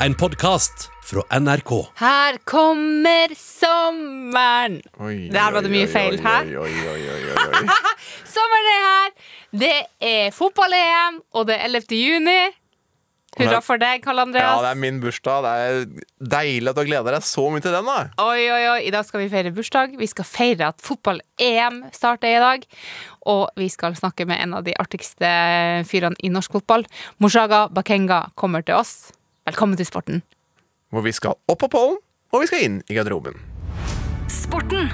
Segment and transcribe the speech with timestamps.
[0.00, 1.70] En podkast fra NRK.
[1.96, 4.80] Her kommer sommeren!
[5.00, 6.50] Oi, Der var det mye oi, feil, Her.
[6.60, 6.70] oi.
[8.36, 9.16] Sommeren er her!
[9.56, 9.72] Det
[10.04, 11.96] er fotball-EM, og det er 11.
[11.96, 12.38] juni.
[13.36, 14.54] Hurra for deg, Karl Andreas.
[14.56, 15.44] Ja, det er min bursdag.
[15.44, 17.88] Det er deilig at du har gleda deg så mye til den.
[17.88, 19.96] da Oi, oi, oi, I dag skal vi feire bursdag.
[20.00, 22.64] Vi skal feire at fotball-EM starter i dag.
[23.28, 25.28] Og vi skal snakke med en av de artigste
[25.88, 26.86] fyrene i norsk fotball.
[27.20, 28.96] Moshaga Bakenga kommer til oss.
[29.46, 30.24] Velkommen til sporten.
[30.90, 32.00] Hvor vi skal opp på pollen,
[32.34, 33.36] og vi skal inn i garderoben.
[34.26, 34.88] Sporten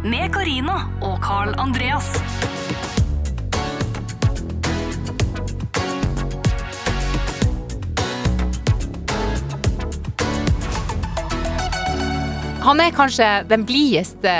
[0.00, 2.08] med Karina og Carl Andreas.
[12.64, 14.32] Han er kanskje den blideste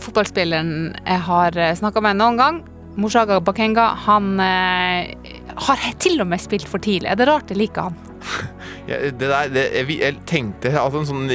[0.00, 2.64] fotballspilleren jeg har snakka med noen gang.
[2.96, 5.12] Moshaga Bakenga han eh,
[5.56, 7.10] har til og med spilt for tidlig.
[7.10, 7.98] Er det rart jeg liker han?
[8.90, 11.28] Jeg, det der, det, jeg, jeg tenkte altså en sånn,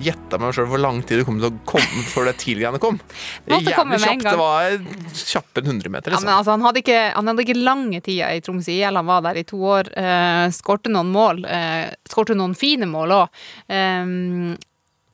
[0.00, 2.96] Gjetta meg sjøl hvor lang tid det kom til å komme før det tidligere kom.
[3.44, 4.24] Det er jævlig kjapt.
[4.24, 4.76] Det var
[5.18, 6.14] kjappe en 100 meter.
[6.14, 6.30] Ja, Liksom.
[6.32, 8.96] altså, han, hadde ikke, han hadde ikke lange tida i Troms IL.
[8.96, 9.90] Han var der i to år.
[9.92, 11.44] Uh, Skårte noen mål.
[11.44, 13.44] Uh, Skårte noen fine mål òg.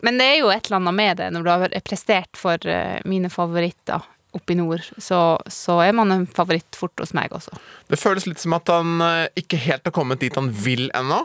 [0.02, 2.98] men det er jo et eller annet med det når du har prestert for eh,
[3.08, 4.02] mine favoritter
[4.36, 4.84] oppe i nord.
[4.98, 5.18] Så,
[5.52, 7.54] så er man en favoritt fort hos meg også.
[7.92, 11.22] Det føles litt som at han eh, ikke helt har kommet dit han vil ennå.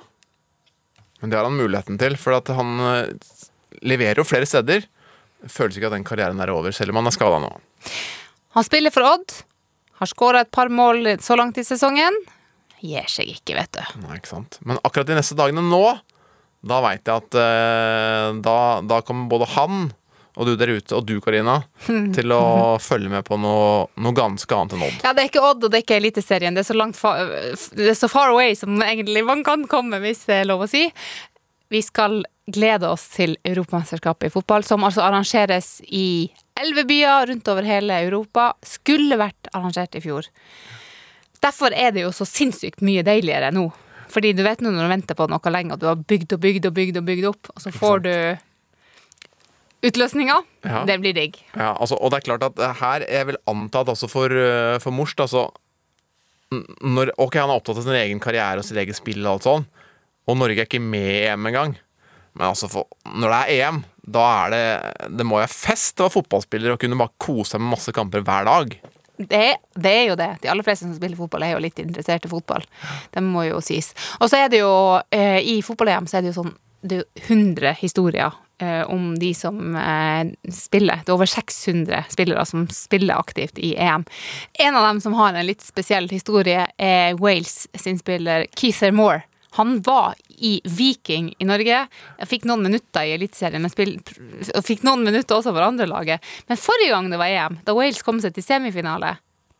[1.22, 3.36] Men det har han muligheten til, for at han eh,
[3.88, 4.86] leverer jo flere steder.
[5.42, 7.52] Det føles ikke at den karrieren er over, selv om han er skada nå.
[8.58, 9.38] Han spiller for Odd.
[9.98, 12.14] Har skåra et par mål så langt i sesongen.
[12.86, 13.82] Gir seg ikke, vet du.
[14.04, 14.60] Nei, ikke sant?
[14.68, 15.86] Men akkurat de neste dagene nå,
[16.68, 19.88] da veit jeg at eh, da, da kommer både han
[20.38, 21.58] og du der ute, og du Karina,
[22.18, 25.00] til å følge med på noe, noe ganske annet enn Odd.
[25.04, 26.58] Ja, Det er ikke Odd og det er ikke Eliteserien.
[26.58, 30.00] Det er så langt fa det er så far away som egentlig man kan komme,
[30.04, 30.86] hvis det er lov å si.
[31.74, 36.30] Vi skal glede oss til Europamesterskapet i fotball, som altså arrangeres i
[36.62, 38.54] elleve byer rundt over hele Europa.
[38.64, 40.30] Skulle vært arrangert i fjor.
[41.44, 43.68] Derfor er det jo så sinnssykt mye deiligere nå.
[44.08, 46.44] Fordi du vet nå når du venter på noe lenge, at du har bygd og
[46.46, 48.14] bygd og bygd og bygd opp, og så får du
[49.86, 50.42] utløsninga.
[50.66, 50.84] Ja.
[50.90, 51.38] Det blir digg.
[51.54, 54.34] Ja, altså, og det er klart at eh, her Jeg vil anta at også for,
[54.34, 55.48] eh, for Morst altså,
[56.52, 59.50] når, Ok, han er opptatt av sin egen karriere og sitt eget spill, og alt
[59.50, 59.68] sånn
[60.28, 61.78] og Norge er ikke med i EM engang.
[62.38, 66.06] Men altså, for, når det er EM, da er det Det må være fest å
[66.06, 68.76] være fotballspiller og kunne bare kose seg med masse kamper hver dag.
[69.18, 70.30] Det, det er jo det.
[70.44, 72.68] De aller fleste som spiller fotball, er jo litt interessert i fotball.
[73.14, 73.94] Det må jo sies.
[74.20, 74.74] Og så er det jo
[75.16, 78.36] eh, I fotball-EM så er det jo sånn Det er jo 100 historier
[78.88, 81.04] om de som eh, spiller.
[81.06, 84.06] Det er over 600 spillere som spiller aktivt i EM.
[84.60, 89.22] En av dem som har en litt spesiell historie, er Wales sin spiller Keither Moore.
[89.58, 91.86] Han var i Viking i Norge.
[92.20, 96.22] Jeg fikk noen minutter i Eliteserien, og fikk noen minutter også for andrelaget.
[96.50, 99.16] Men forrige gang det var EM, da Wales kom seg til semifinale,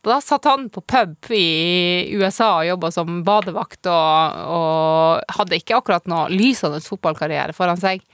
[0.06, 5.80] da satt han på pub i USA og jobba som badevakt og, og hadde ikke
[5.80, 8.04] akkurat noe lysende fotballkarriere foran seg.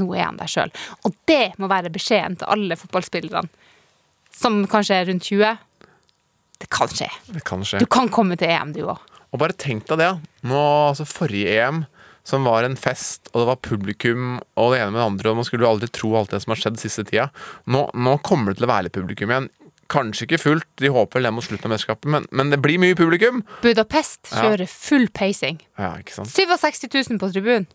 [0.00, 0.72] Nå er han der sjøl.
[1.06, 3.48] Og det må være beskjeden til alle fotballspillerne
[4.34, 5.56] som kanskje er rundt 20.
[6.64, 7.08] Det kan skje.
[7.34, 7.78] Det kan skje.
[7.82, 8.98] Du kan komme til EM, du òg.
[9.34, 10.12] Og bare tenk deg det.
[10.46, 10.60] Nå,
[10.90, 11.84] altså Forrige EM,
[12.26, 15.38] som var en fest, og det var publikum og det ene med det andre, og
[15.40, 17.28] man skulle jo aldri tro alt det som har skjedd siste tida.
[17.70, 19.48] Nå, nå kommer det til å være litt publikum igjen.
[19.92, 22.96] Kanskje ikke fullt, de håper det mot slutten av mesterskapet, men, men det blir mye
[22.98, 23.42] publikum.
[23.62, 24.46] Budapest Ja.
[24.46, 25.60] kjører full peising.
[25.78, 26.32] Ja, ikke sant?
[26.32, 27.66] 67 000 på tribunen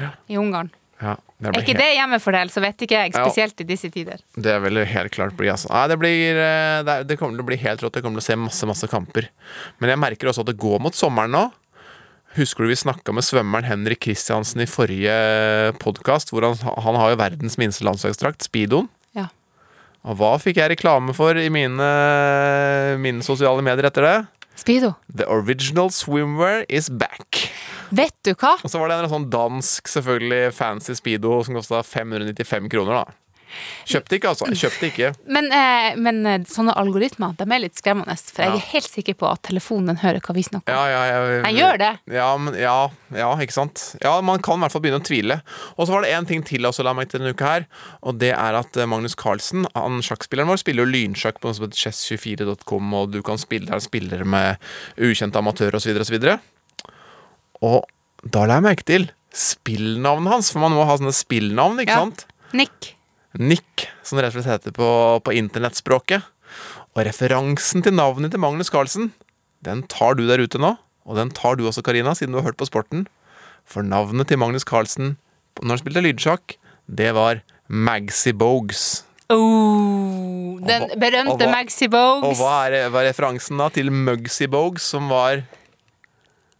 [0.00, 0.14] Ja.
[0.32, 0.70] i Ungarn.
[1.00, 3.22] Ja, det, Er ikke helt, det hjemmefordel, så vet ikke jeg, Ja.
[3.22, 4.18] spesielt i disse tider.
[4.34, 5.70] det vil helt klart bli, altså.
[5.70, 7.94] Nei, det blir eh, det, er- kommer til å bli helt rått.
[7.94, 9.28] Jeg kommer til å se masse, masse kamper.
[9.78, 11.44] Men jeg merker også at det går mot sommeren nå.
[12.36, 15.14] Husker du vi snakka med svømmeren Henrik Kristiansen i forrige
[15.78, 16.30] podkast?
[16.34, 18.88] Han, han har jo verdens minste landslagsdrakt, speedoen.
[19.14, 19.28] Ja.
[20.04, 21.88] Og hva fikk jeg reklame for i mine,
[23.00, 24.16] mine sosiale medier etter det?
[24.58, 24.96] Speedo.
[25.14, 27.48] The original swimwear is back.
[27.90, 28.56] Vet du hva?
[28.62, 33.16] Og så var det en sånn dansk, selvfølgelig fancy speedo som kosta 595 kroner, da.
[33.88, 34.44] Kjøpte ikke, altså.
[34.52, 35.06] Kjøpte ikke.
[35.32, 38.12] Men, eh, men eh, sånne algoritmer de er litt skremmende.
[38.20, 38.56] For jeg Ja.
[38.58, 40.76] er helt sikker på at telefonen hører hva vi snakker om.
[40.76, 41.98] Ja, ja, Den gjør det.
[42.12, 43.96] Ja, men, ja, ja, ikke sant?
[44.04, 45.40] Ja, Man kan i hvert fall begynne å tvile.
[45.78, 47.66] Og så var det én ting til også, la meg til denne uka her.
[48.02, 51.54] Og det er at eh, Magnus Carlsen, han sjakkspilleren vår, spiller jo lynsjakk på noe
[51.56, 54.58] som heter chess24.com, og du kan spille der spillere med
[55.00, 55.96] ukjente amatører osv.
[56.04, 56.20] osv.
[57.64, 57.84] Og
[58.24, 62.02] da la jeg merke til spillnavnet hans, for man må ha sånne spillnavn, ikke Ja.
[62.04, 62.26] sant?
[62.52, 62.94] Nick.
[63.38, 64.88] Nick, som det rett og slett heter på,
[65.22, 66.22] på internettspråket.
[66.96, 69.12] Og referansen til navnet til Magnus Carlsen,
[69.62, 70.76] den tar du der ute nå.
[71.06, 73.06] Og den tar du også, Karina, siden du har hørt på Sporten.
[73.68, 75.16] For navnet til Magnus Carlsen
[75.60, 76.56] når han spilte lydsjakk,
[76.88, 79.02] det var Magsie Bogues.
[79.30, 82.28] Oh, den berømte hva- Bogues.
[82.28, 85.42] Og hva er, hva er referansen da til Muggsy Bogues, som var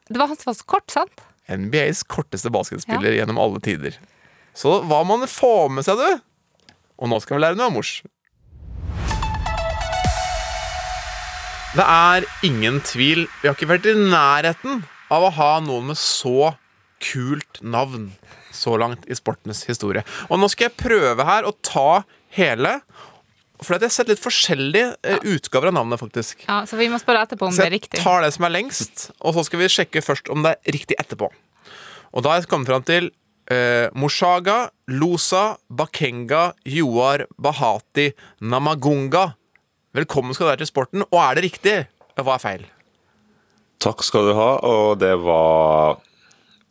[0.08, 1.24] Det var han som var så kort, sant?
[1.48, 3.96] NBAs korteste basketspiller gjennom alle tider.
[4.56, 6.72] Så hva må man få med seg, du?
[6.98, 7.98] Og nå skal vi lære noe av mors.
[11.76, 13.26] Det er ingen tvil.
[13.42, 14.82] Vi har ikke vært i nærheten
[15.12, 16.54] av å ha noen med så
[17.04, 18.08] kult navn
[18.50, 20.02] så langt i sportens historie.
[20.32, 22.02] Og nå skal jeg prøve her å ta
[22.34, 22.78] hele.
[23.58, 25.18] For jeg har sett litt forskjellige ja.
[25.26, 26.44] utgaver av navnet, faktisk.
[26.46, 27.96] Ja, Så vi må spørre etterpå om Så det er riktig.
[27.96, 30.54] Så jeg tar det som er lengst, og så skal vi sjekke først om det
[30.54, 31.30] er riktig etterpå.
[32.14, 33.10] Og da har jeg kommet fram til
[33.50, 39.32] eh, Moshaga, Losa, Bakenga, Joar, Bahati, Namagunga.
[39.96, 41.06] Velkommen skal du være til sporten.
[41.10, 41.78] Og er det riktig?
[42.18, 42.66] Hva er feil?
[43.82, 46.00] Takk skal du ha, og det var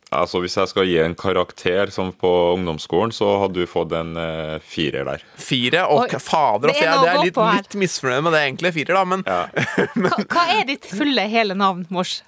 [0.08, 4.14] Altså, hvis jeg skal gi en karakter som på ungdomsskolen, så hadde du fått en
[4.16, 5.24] eh, firer der.
[5.36, 5.82] Fire?
[5.92, 8.72] Og Oi, fader, det altså, er jeg, det er litt, litt misfornøyd med det, egentlig.
[8.78, 9.42] Firer, da, men Ja.
[10.08, 12.22] Hva, hva er ditt fulle hele navn, mors?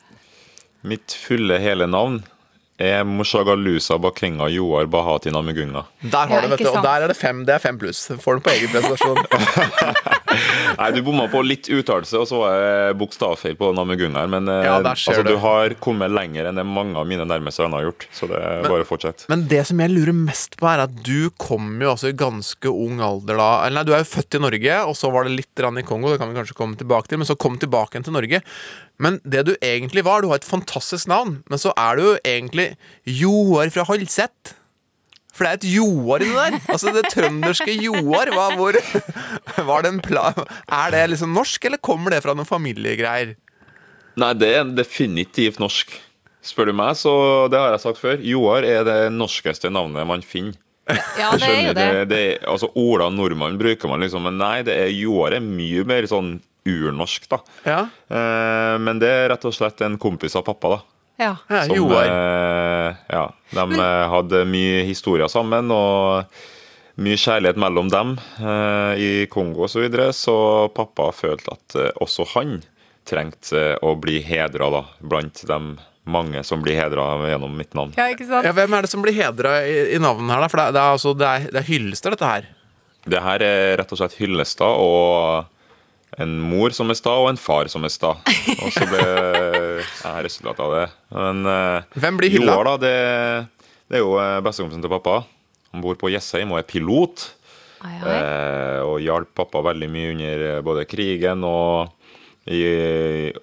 [0.85, 2.21] Mitt fulle hele navn
[2.81, 5.85] er Lusa Bakenga Joar Bahati Namugunga.
[6.00, 6.69] der har Ja, du, vet du.
[6.69, 7.44] Og der er det fem.
[7.44, 8.06] Det er fem pluss.
[8.09, 9.19] Får den på egen presentasjon.
[10.81, 14.31] Nei, du bomma på litt uttalelse, og så var det bokstavfeil på Namugunga her.
[14.32, 15.32] Men eh, Ja, der ser altså, du.
[15.35, 18.06] du har kommet lenger enn det mange av mine nærmeste venner har gjort.
[18.17, 19.29] Så det er bare å fortsette.
[19.32, 22.73] Men det som jeg lurer mest på, er at du kom jo altså i ganske
[22.73, 23.50] ung alder da.
[23.67, 26.09] Eller nei, du er jo født i Norge, og så var det litt i Kongo,
[26.09, 28.41] det kan vi kanskje komme tilbake til, men så kom tilbake igjen til Norge.
[29.00, 32.17] Men det du egentlig var, du har et fantastisk navn, men så er du jo
[32.20, 32.75] egentlig
[33.08, 34.55] Joar fra Halset.
[35.32, 36.58] For det er et Joar inni der.
[36.69, 38.32] Altså det trønderske Joar.
[38.35, 38.76] Hva, hvor,
[39.70, 43.37] var det en pla er det liksom norsk, eller kommer det fra noen familiegreier?
[44.20, 45.94] Nei, det er definitivt norsk.
[46.44, 47.12] Spør du meg, så
[47.53, 48.20] det har jeg sagt før.
[48.25, 50.58] Joar er det norskeste navnet man finner.
[50.91, 51.82] Ja, det er jo det.
[51.87, 55.44] det, det er, altså Ola nordmann bruker man liksom, men nei, det er Joar er
[55.44, 57.38] mye mer sånn urnorsk, da.
[57.64, 57.80] Ja,
[58.10, 60.80] Eh, men det er rett og slett en kompis av pappa, da.
[61.20, 61.34] Ja.
[61.48, 62.06] ja Som, Joar.
[62.08, 63.80] eh, ja, de men...
[64.12, 66.24] hadde mye historier sammen, og
[67.00, 69.74] mye kjærlighet mellom dem eh, i Kongo osv.
[69.78, 70.34] Så, videre, så
[70.74, 72.58] pappa følte at eh, også han
[73.08, 75.60] trengte eh, å bli hedra blant de
[76.10, 77.92] mange som blir hedra gjennom mitt navn.
[77.96, 78.44] ja, ikke sant?
[78.48, 80.48] Ja, hvem er det som blir hedra i, i navnet her, da?
[80.50, 82.48] For det, er- det er altså det er, det er hyllester, dette her.
[83.06, 85.46] Det her er rett og slett hyllester og
[86.18, 88.16] en mor som er sta, og en far som er sta.
[88.64, 90.86] Og så ble jeg resultatet av det.
[91.14, 92.56] Men eh, Hvem blir hylla?
[92.56, 95.20] Joar, da, det, det er jo eh, bestekompisen til pappa.
[95.70, 97.28] Han bor på Jessheim og er pilot.
[97.86, 98.16] Ai, ai.
[98.16, 101.94] Eh, og hjalp pappa veldig mye under eh, både krigen og
[102.50, 102.64] i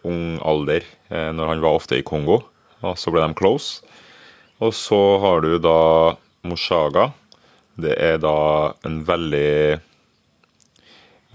[0.10, 0.84] ung alder,
[1.14, 2.42] eh, når han var ofte i Kongo.
[2.84, 3.80] Og så ble de close.
[4.62, 5.80] Og så har du da
[6.48, 7.12] Moshaga.
[7.78, 9.80] Det er da en veldig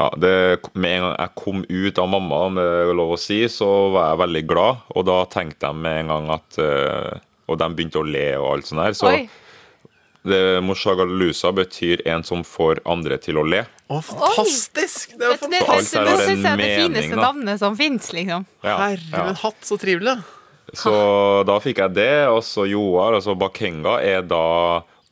[0.02, 3.20] ja, det, Med en gang jeg kom ut av mamma, om det er lov å
[3.20, 4.82] si, så var jeg veldig glad.
[4.96, 8.48] Og da tenkte jeg med en gang at eh, Og de begynte å le og
[8.56, 8.96] alt sånt her.
[8.98, 9.22] Så Oi.
[10.26, 13.64] det Moshagalusa betyr en som får andre til å le.
[13.92, 15.16] Å, fantastisk!
[15.18, 17.24] Det er Det, det, det syns jeg er det mening, fineste da.
[17.26, 18.46] navnet som fins, liksom.
[18.64, 19.26] Ja, Herre ja.
[19.28, 20.16] min hatt, så trivelig.
[20.72, 20.92] Så
[21.44, 22.12] da fikk jeg det.
[22.32, 24.44] Og så Joar, altså Bakenga, er da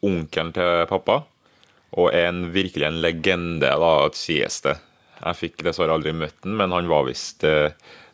[0.06, 1.20] onkelen til pappa.
[1.98, 4.76] Og en, virkelig en legende, da, sies det.
[5.20, 7.72] Jeg fikk dessverre aldri møtt den, men han var visst eh,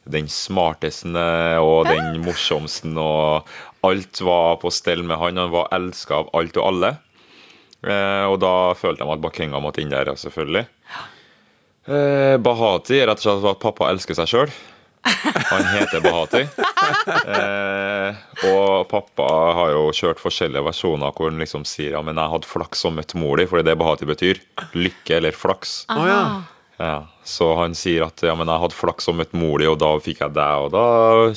[0.09, 1.27] den smarteste
[1.63, 2.93] og den morsomste.
[2.99, 5.43] Og alt var på stell med han.
[5.43, 6.95] Han var elska av alt og alle.
[7.87, 10.65] Eh, og da følte meg at Bakenga måtte inn der, selvfølgelig.
[11.87, 14.57] Eh, Bahati rett og slett at pappa elsker seg sjøl.
[15.53, 16.43] Han heter Bahati.
[17.27, 18.19] Eh,
[18.51, 22.51] og pappa har jo kjørt forskjellige versjoner hvor han liksom sier ja, men jeg hadde
[22.51, 24.43] flaks og møtt mor di, for det er det Bahati betyr.
[24.77, 25.79] Lykke eller flaks.
[25.93, 26.03] Å
[26.79, 27.07] ja.
[27.27, 29.89] Så han sier at ja, men jeg hadde flaks og et mor di, og da
[30.03, 30.67] fikk jeg deg.
[30.67, 30.85] Og da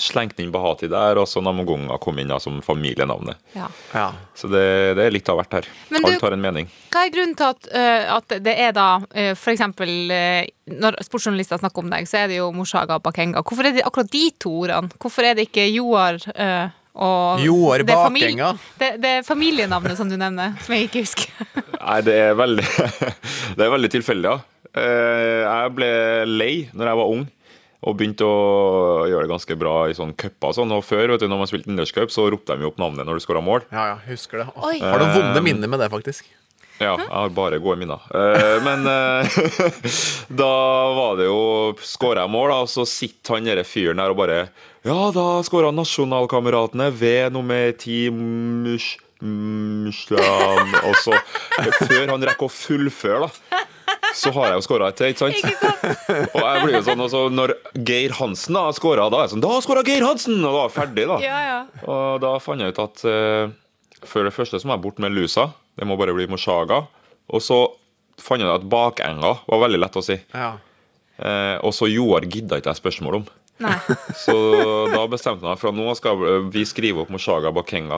[0.01, 3.39] slengte han inn Bahati der, og så Namogunga kom inn da som familienavnet.
[3.55, 3.69] Ja.
[3.95, 4.07] ja.
[4.37, 4.63] Så det,
[4.99, 5.69] det er litt av hvert her.
[5.89, 6.69] Men du- Alt har en mening.
[6.93, 10.99] Hva er grunnen til at, uh, at det er da uh, for eksempel eh, Når
[11.05, 13.41] sportsjournalister snakker om deg, så er det jo Moshaga og Bakenga.
[13.41, 14.91] Hvorfor er det akkurat de to ordene?
[15.01, 16.69] Hvorfor er det ikke Joar uh,
[16.99, 18.51] og Joar det Bakenga.
[18.77, 21.49] Det, det er familienavnet som du nevner, som jeg ikke husker.
[21.79, 22.65] Nei, det er veldig
[23.57, 24.58] Det er veldig tilfeldig, ja.
[24.77, 25.89] Eh, Jeg ble
[26.29, 27.27] lei når jeg var ung.
[27.79, 30.73] Og begynte å gjøre det ganske bra i sånn cuper og sånn.
[30.75, 33.21] Og før, vet du, når man spilte innendørscup, så ropte de jo opp navnet når
[33.21, 33.63] du skåra mål.
[33.71, 34.49] Ja, ja, husker det.
[34.59, 34.75] Oi.
[34.83, 36.27] Har du vonde minner med det, faktisk?
[36.79, 38.03] Ja, jeg har bare gode minner.
[38.15, 39.39] Eh, men eh,
[40.41, 40.51] da
[40.95, 41.39] var det jo
[41.83, 44.37] Skåra jeg mål, da, og så sitter han derre fyren der og bare
[44.87, 51.17] Ja, da skåra nasjonalkameratene ved nummer ti Mush Muslam Og så,
[51.83, 53.65] før han rekker å fullføre, da
[54.15, 55.39] så har jeg jo skåra et, ikke sant?
[56.35, 57.53] Og jeg blir jo sånn, og så når
[57.85, 60.37] Geir Hansen da skåra, da er jeg sånn Da skåra Geir Hansen!
[60.41, 61.17] Og da er jeg ferdig, da.
[61.23, 61.59] Ja, ja.
[61.85, 63.51] Og da fant jeg ut at uh,
[64.07, 65.49] for det første så må jeg bort med lusa.
[65.79, 66.83] Det må bare bli Moshaga.
[67.29, 67.59] Og så
[68.19, 70.17] fant jeg ut at bakenga var veldig lett å si.
[70.33, 70.53] Ja.
[71.19, 73.29] Uh, og så Joar gidda ikke jeg spørsmål om.
[73.59, 73.75] Nei.
[74.23, 74.33] Så
[74.87, 77.97] da bestemte jeg meg for at nå skal vi skrive opp Moshaga Bakenga.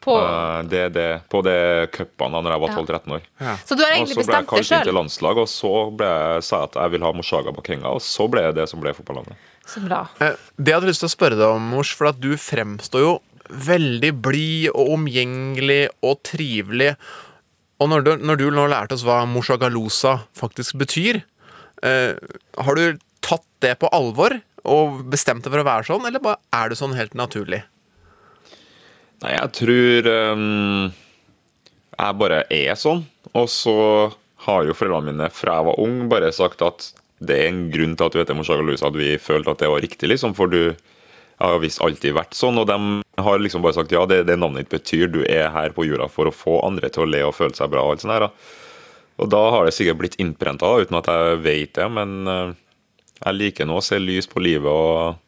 [0.00, 3.24] På, uh, det, det, på det cupene da når jeg var 12-13 år.
[3.68, 4.96] så du har egentlig bestemt Og egentlig så ble jeg kalt inn til sjøl?
[4.96, 8.28] landslag, og så ble jeg, sa jeg at jeg vil ha Moshaga Bakenga, og så
[8.32, 9.48] ble det det som ble fotballandet.
[9.68, 10.06] Så bra.
[10.24, 13.04] Eh, Det jeg hadde lyst til å spørre deg om, Mors, for at du fremstår
[13.04, 13.12] jo
[13.50, 16.94] veldig blid og omgjengelig og trivelig.
[17.80, 21.20] Og når du, når du nå lærte oss hva moshagalosa faktisk betyr,
[21.84, 22.14] eh,
[22.56, 26.40] har du tatt det på alvor og bestemt deg for å være sånn, eller bare
[26.56, 27.62] er det sånn helt naturlig?
[29.20, 30.92] Nei, jeg tror um,
[32.00, 33.02] jeg bare er sånn.
[33.36, 33.76] Og så
[34.46, 36.88] har jo foreldrene mine fra jeg var ung bare sagt at
[37.20, 39.84] det er en grunn til at du heter Moshagalus, at vi følte at det var
[39.84, 40.32] riktig, liksom.
[40.38, 40.72] For du
[41.40, 42.78] har visst alltid vært sånn, og de
[43.20, 46.08] har liksom bare sagt ja, det, det navnet ditt betyr du er her på jorda
[46.12, 47.84] for å få andre til å le og føle seg bra.
[47.84, 48.56] Og alt sånt her, da.
[49.20, 51.88] Og da har det sikkert blitt innprenta, uten at jeg vet det.
[51.92, 52.54] Men eh,
[53.20, 55.20] jeg liker nå å se lys på livet og,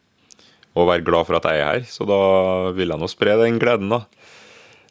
[0.73, 1.89] og være glad for at jeg er her.
[1.89, 2.21] Så da
[2.77, 4.05] vil jeg nå spre den gleden, da.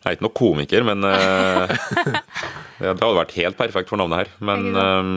[0.01, 1.73] Jeg er ikke noen komiker, men eh,
[2.81, 4.31] Det hadde vært helt perfekt for navnet her.
[4.41, 5.09] Men eh,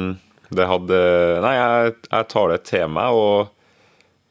[0.55, 1.03] det hadde
[1.45, 3.53] Nei, jeg, jeg tar det til meg og,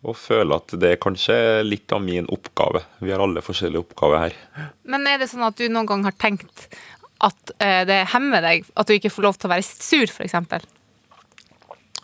[0.05, 2.83] og føler at det er kanskje litt av min oppgave.
[3.01, 4.37] Vi har alle forskjellige oppgaver her.
[4.85, 6.67] Men er det sånn at du noen gang har tenkt
[7.23, 10.37] at eh, det hemmer deg at du ikke får lov til å være sur, f.eks.?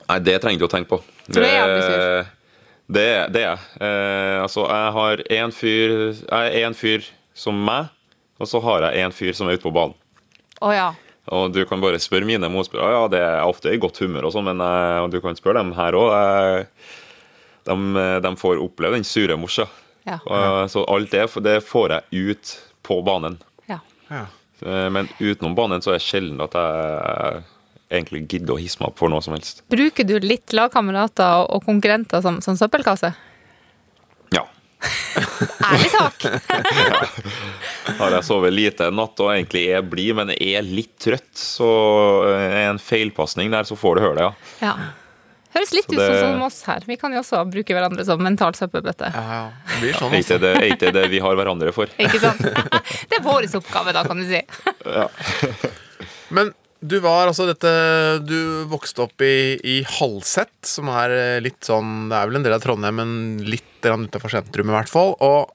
[0.10, 1.02] Nei, det trenger du å tenke på.
[1.28, 2.36] Så du er aldri sur?
[2.90, 3.06] Det,
[3.36, 3.60] det er jeg.
[3.86, 5.92] Eh, altså, jeg har én fyr
[6.24, 7.06] Jeg er én fyr
[7.38, 7.92] som meg,
[8.42, 9.94] og så har jeg én fyr som er ute på banen.
[10.66, 10.88] Å ja.
[11.30, 12.90] Og du kan bare spørre mine motspillere.
[12.96, 15.76] Ja, det er ofte i godt humør og sånn, men eh, du kan spørre dem
[15.78, 16.66] her òg.
[17.70, 17.76] De,
[18.26, 19.68] de får oppleve den sure morsa.
[20.10, 20.18] Ja.
[20.26, 22.56] Og, Så alt det, det får jeg ut
[22.88, 23.38] på banen.
[23.70, 23.78] ja.
[24.10, 24.26] Ja.
[24.66, 27.44] Eh, Men utenom banen så er det sjelden at jeg
[27.90, 29.64] egentlig gidde å hisse meg opp for noe som helst.
[29.72, 33.12] Bruker du litt lagkamerater og konkurrenter som, som søppelkasse?
[34.36, 34.46] Ja.
[35.72, 36.28] Ærlig sak!
[38.00, 41.68] Har jeg sovet lite en natt og egentlig er blid, men er litt trøtt, så
[42.30, 44.70] er en feilpasning der, så får du høre det, ja.
[44.70, 44.76] Ja.
[45.50, 46.84] Høres litt Så ut det- sånn som oss her.
[46.86, 49.10] Vi kan jo også bruke hverandre som mental søppelbøtte.
[49.16, 49.46] Ja, ja.
[49.66, 50.38] Det blir sånn, Er altså.
[50.70, 51.90] ikke det, det vi har hverandre for?
[51.98, 52.44] Ikke sant?
[53.10, 54.44] Det er vår oppgave, da, kan du si.
[56.30, 57.70] Men du var altså dette
[58.24, 62.46] Du vokste opp i, i Halset, som er eh, litt sånn Det er vel en
[62.46, 63.12] del av Trondheim, men
[63.44, 65.14] litt utafor utenfor sentrum i hvert fall.
[65.24, 65.52] Og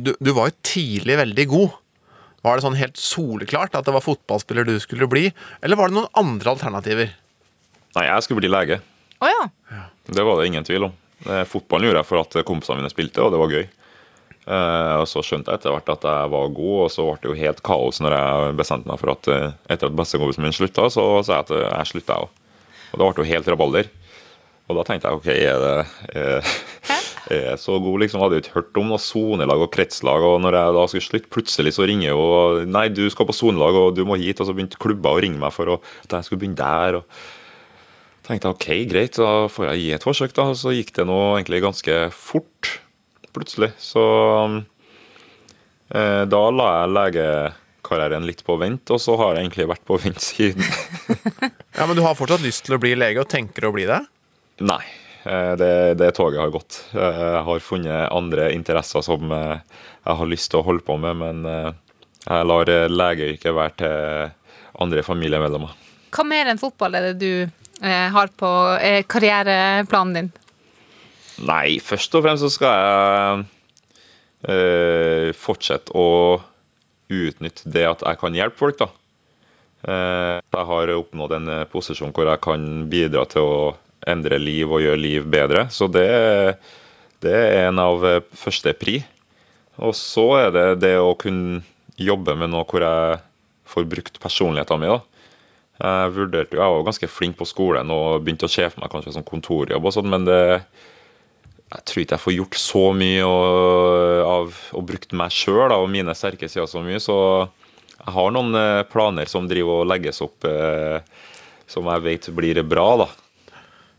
[0.00, 1.74] du, du var jo tidlig veldig god.
[2.42, 5.26] Var det sånn helt soleklart at det var fotballspiller du skulle bli,
[5.60, 7.12] eller var det noen andre alternativer?
[7.92, 8.80] Nei, jeg skulle bli lege.
[9.20, 9.82] Oh, ja.
[10.08, 10.96] Det var det ingen tvil om.
[11.28, 13.68] Eh, Fotballen gjorde jeg for at kompisene mine spilte, og det var gøy.
[14.42, 17.30] Eh, og Så skjønte jeg etter hvert at jeg var god, og så ble det
[17.30, 20.88] jo helt kaos når jeg bestemte meg for at eh, etter at bestekompisen min slutta,
[20.90, 22.38] så sa jeg at eh, jeg slutta, jeg òg.
[22.92, 23.90] Og da ble det jo helt rabalder.
[24.70, 25.76] Og da tenkte jeg OK, er det
[26.22, 26.50] er,
[27.34, 28.22] er jeg så god, liksom?
[28.22, 30.26] Hadde jo ikke hørt om noe sonelag og kretslag.
[30.26, 32.26] Og når jeg da skulle slutte, plutselig så ringer jo
[32.66, 34.42] Nei, du skal på sonelag, og du må hit.
[34.42, 37.00] Og så begynte klubber å ringe meg for at jeg skulle begynne der.
[37.00, 40.48] og tenkte jeg, ok, greit, da får jeg gi et forsøk, da.
[40.52, 42.76] Og så gikk det nå egentlig ganske fort,
[43.34, 43.72] plutselig.
[43.80, 44.02] Så
[45.94, 50.00] eh, da la jeg legekarrieren litt på vent, og så har jeg egentlig vært på
[50.02, 50.64] vent siden.
[51.72, 54.02] Ja, Men du har fortsatt lyst til å bli lege, og tenker å bli det?
[54.60, 54.82] Nei,
[55.24, 56.82] eh, det, det toget har gått.
[56.92, 59.56] Eh, Jeg har funnet andre interesser som eh,
[60.02, 61.40] jeg har lyst til å holde på med, men
[62.26, 64.30] jeg lar legeyrket være til
[64.82, 65.72] andre familiemedlemmer.
[66.12, 68.50] Hva mer enn fotball er det du har på
[69.10, 70.30] karriereplanen din?
[71.40, 73.44] Nei, først og fremst så skal jeg
[74.52, 76.40] eh, fortsette å
[77.12, 78.90] utnytte det at jeg kan hjelpe folk, da.
[79.82, 83.56] Eh, jeg har oppnådd en eh, posisjon hvor jeg kan bidra til å
[84.12, 85.66] endre liv og gjøre liv bedre.
[85.70, 86.06] Så det,
[87.22, 88.04] det er en av
[88.36, 89.00] første pri.
[89.82, 91.62] Og så er det det å kunne
[91.96, 93.20] jobbe med noe hvor jeg
[93.72, 94.92] får brukt personligheten min.
[94.92, 95.00] da.
[95.82, 98.92] Jeg vurderte jo, jeg var ganske flink på skolen og begynte å se for meg
[98.92, 100.42] kanskje som kontorjobb, og sånn, men det,
[101.72, 105.88] jeg tror ikke jeg får gjort så mye og, av, og brukt meg sjøl og
[105.92, 107.00] mine sterke sider så mye.
[107.00, 107.16] Så
[108.02, 111.00] jeg har noen eh, planer som driver og legges opp, eh,
[111.70, 113.08] som jeg vet blir bra, da.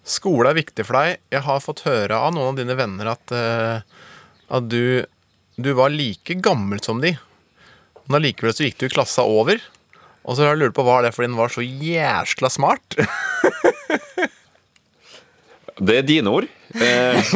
[0.04, 1.22] Skole er viktig for deg.
[1.32, 3.78] Jeg har fått høre av noen av dine venner at, eh,
[4.54, 5.06] at du,
[5.56, 7.16] du var like gammel som de.
[8.06, 9.64] Men allikevel så gikk du klassa over.
[10.24, 13.00] Og så har jeg lurt på hva er det fordi den var så jæskla smart.
[15.74, 16.46] Det er dine ord.
[16.74, 17.22] Eh,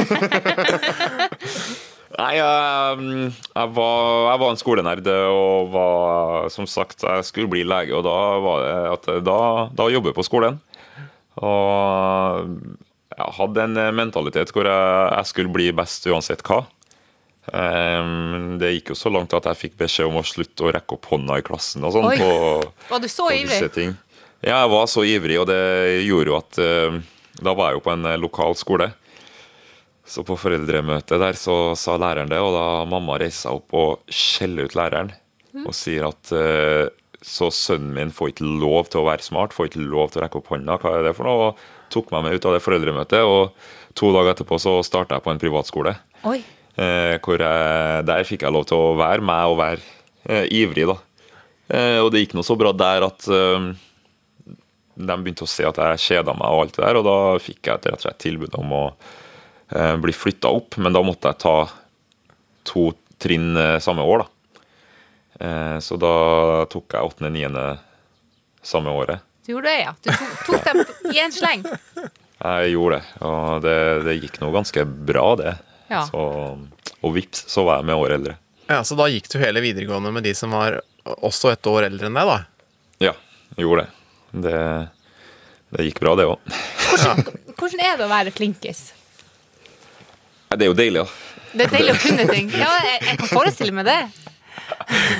[2.17, 3.97] Nei, jeg, mm, jeg, var,
[4.31, 7.93] jeg var en skolenerd og var, som sagt, jeg skulle bli lege.
[7.93, 9.39] Og da var det at da,
[9.77, 10.55] da jobber jeg på skolen.
[11.37, 11.53] Og
[13.17, 16.63] jeg hadde en mentalitet hvor jeg, jeg skulle bli best uansett hva.
[17.47, 21.05] Det gikk jo så langt at jeg fikk beskjed om å slutte å rekke opp
[21.13, 21.85] hånda i klassen.
[21.87, 22.09] og sånn
[22.89, 23.59] Var du så ivrig?
[24.41, 25.61] Ja, jeg var så ivrig, og det
[26.05, 26.97] gjorde jo at eh,
[27.41, 28.91] Da var jeg jo på en eh, lokal skole.
[30.07, 34.13] Så på foreldremøtet der så sa læreren det, og da mamma reiste seg opp og
[34.13, 35.11] skjeller ut læreren.
[35.65, 36.87] Og sier at eh,
[37.25, 40.23] så sønnen min får ikke lov til å være smart, får ikke lov til å
[40.25, 40.77] rekke opp hånda.
[40.79, 41.49] Hva er det for noe?
[41.49, 43.25] Og tok meg med ut av det foreldremøtet.
[43.25, 45.95] Og to dager etterpå så starta jeg på en privatskole.
[46.29, 46.39] Oi.
[46.77, 49.83] Eh, hvor jeg, der fikk jeg lov til å være meg og være
[50.29, 50.97] eh, ivrig, da.
[51.67, 53.71] Eh, og det gikk nå så bra der at eh,
[54.97, 57.67] de begynte å se at jeg kjeda meg og alt det der, og da fikk
[57.67, 58.83] jeg rett og slett tilbud om å
[60.01, 61.55] bli flytta opp, men da måtte jeg ta
[62.67, 62.89] to
[63.21, 64.27] trinn eh, samme år, da.
[65.39, 66.13] Eh, så da
[66.71, 67.65] tok jeg åttende, niende
[68.65, 69.23] samme året.
[69.45, 69.93] Du gjorde det, ja.
[70.03, 71.63] Du tok, tok dem i en sleng.
[72.37, 75.53] Jeg gjorde det, og det, det gikk nå ganske bra, det.
[75.89, 76.03] Ja.
[76.09, 76.25] Så,
[76.99, 78.35] og vips, så var jeg med år eldre.
[78.67, 80.81] Ja, Så da gikk du hele videregående med de som var
[81.23, 82.37] også et år eldre enn deg, da?
[83.07, 83.13] Ja,
[83.55, 83.93] jeg gjorde det.
[84.43, 84.57] Det,
[85.77, 86.57] det gikk bra, det òg.
[87.57, 88.89] Hvordan er det å være flinkis?
[90.53, 91.07] Det er jo deilig, da.
[91.57, 92.49] Det er deilig å kunne ting.
[92.55, 93.99] Ja, jeg, jeg kan forestille meg det.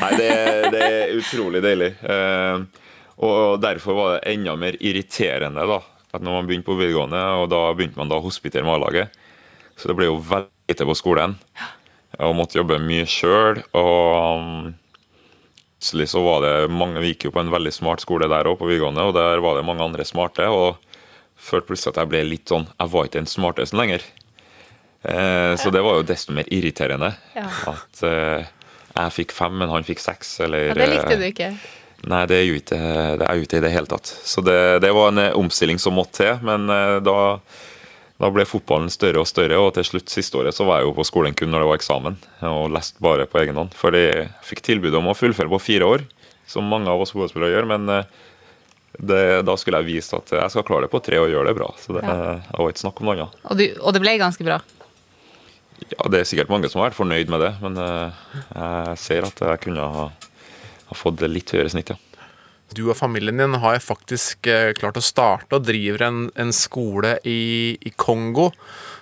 [0.01, 0.31] Nei, det,
[0.73, 1.91] det er utrolig deilig.
[2.03, 2.83] Eh,
[3.27, 5.79] og derfor var det enda mer irriterende da,
[6.13, 9.15] at når man begynte på videregående, og da begynte man da å hospitere med A-laget.
[9.77, 11.35] Så det ble jo veldig lite på skolen.
[12.23, 13.61] Og måtte jobbe mye sjøl.
[13.77, 14.73] Og
[15.77, 18.57] plutselig så var det mange Vi gikk jo på en veldig smart skole der òg,
[18.59, 20.47] på videregående, og der var det mange andre smarte.
[20.49, 20.79] Og
[21.37, 24.05] følte plutselig at jeg ble litt sånn Jeg var ikke den smarteste lenger.
[25.03, 27.13] Eh, så det var jo desto mer irriterende.
[27.35, 27.47] Ja.
[27.73, 28.47] At eh,
[28.97, 30.39] jeg fikk fem, men han fikk seks.
[30.45, 31.51] Eller, Ja, det likte du eh, ikke.
[32.07, 32.77] Nei, det er jo ikke
[33.17, 34.05] det, er jo ikke i det hele tatt.
[34.05, 36.43] Så det, det var en omstilling som måtte til.
[36.45, 36.67] Men
[37.01, 37.15] da,
[38.21, 40.93] da ble fotballen større og større, og til slutt siste året så var jeg jo
[40.99, 42.19] på skolen kun når det var eksamen.
[42.51, 43.73] Og leste bare på egen hånd.
[43.77, 46.05] Fordi jeg fikk tilbud om å fullføre på fire år,
[46.47, 47.69] som mange av oss fotballspillere gjør.
[47.73, 47.89] Men
[49.01, 51.57] det, da skulle jeg vist at jeg skal klare det på tre og gjøre det
[51.57, 51.73] bra.
[51.81, 52.37] Så det, Ja.
[52.45, 53.41] det var ikke snakk om noe annet.
[53.43, 54.61] Og, du, og det ble ganske bra.
[55.85, 59.27] Ja, det er sikkert mange som har vært fornøyd med det, men eh, jeg ser
[59.29, 60.09] at jeg kunne ha,
[60.89, 62.01] ha fått litt høyere snitt, ja.
[62.75, 67.15] Du og familien din har faktisk eh, klart å starte og driver en, en skole
[67.23, 68.49] i, i Kongo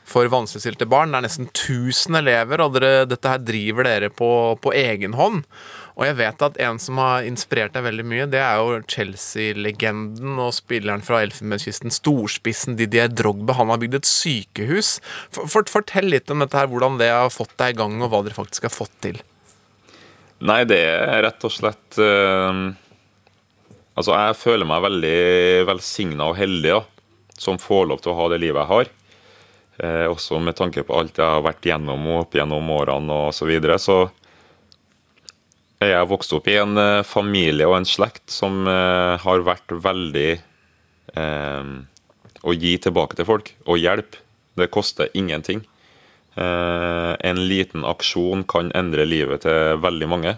[0.06, 1.16] for vanskeligstilte barn.
[1.16, 4.30] Det er nesten 1000 elever, og dere, dette her driver dere på,
[4.62, 5.42] på egen hånd.
[5.96, 10.40] Og jeg vet at en som har inspirert deg veldig mye, det er jo Chelsea-legenden
[10.44, 13.56] og spilleren fra Elfenbenskysten, storspissen Didier Drogbe.
[13.56, 14.98] Han har bygd et sykehus.
[15.30, 18.12] For, for, fortell litt om dette her, hvordan det har fått deg i gang, og
[18.12, 19.22] hva dere faktisk har fått til.
[20.44, 22.66] Nei, det er rett og slett eh,
[23.96, 25.20] Altså, jeg føler meg veldig
[25.70, 26.82] velsigna og heldig da,
[27.40, 28.90] som får lov til å ha det livet jeg har.
[29.80, 33.32] Eh, også med tanke på alt jeg har vært gjennom og opp gjennom årene og
[33.36, 33.80] så videre.
[33.80, 34.10] Så
[35.84, 40.32] jeg vokst opp i en eh, familie og en slekt som eh, har vært veldig
[41.20, 41.72] eh,
[42.46, 44.22] å gi tilbake til folk og hjelpe.
[44.56, 45.66] Det koster ingenting.
[46.36, 50.36] Eh, en liten aksjon kan endre livet til veldig mange.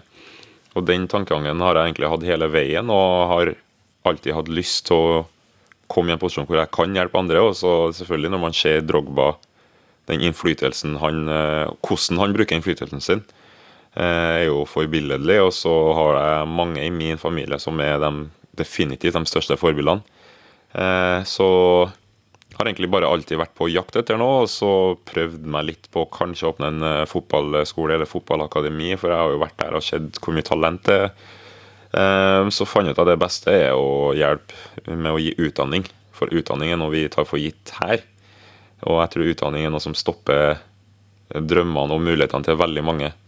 [0.76, 3.52] Og den tankegangen har jeg egentlig hatt hele veien, og har
[4.06, 5.26] alltid hatt lyst til å
[5.90, 7.42] komme i en posisjon hvor jeg kan hjelpe andre.
[7.42, 9.32] Og så selvfølgelig når man ser Drogba,
[10.08, 13.26] den innflytelsen han eh, Hvordan han bruker innflytelsen sin,
[13.96, 15.38] er jo forbilledlig.
[15.46, 18.12] Og så har jeg mange i min familie som er de,
[18.58, 20.02] definitivt de største forbildene.
[20.74, 21.48] Eh, Så
[22.58, 24.70] har egentlig bare alltid vært på jakt etter noe, og så
[25.06, 29.42] prøvd meg litt på kanskje åpne en eh, fotballskole eller fotballakademi, for jeg har jo
[29.44, 31.12] vært der og sett hvor mye talent det er.
[31.94, 35.86] Eh, Så fant jeg ut at det beste er å hjelpe med å gi utdanning,
[36.12, 38.02] for utdanning er noe vi tar for gitt her.
[38.86, 40.58] Og jeg tror utdanning er noe som stopper
[41.30, 43.27] drømmene og mulighetene til veldig mange eh,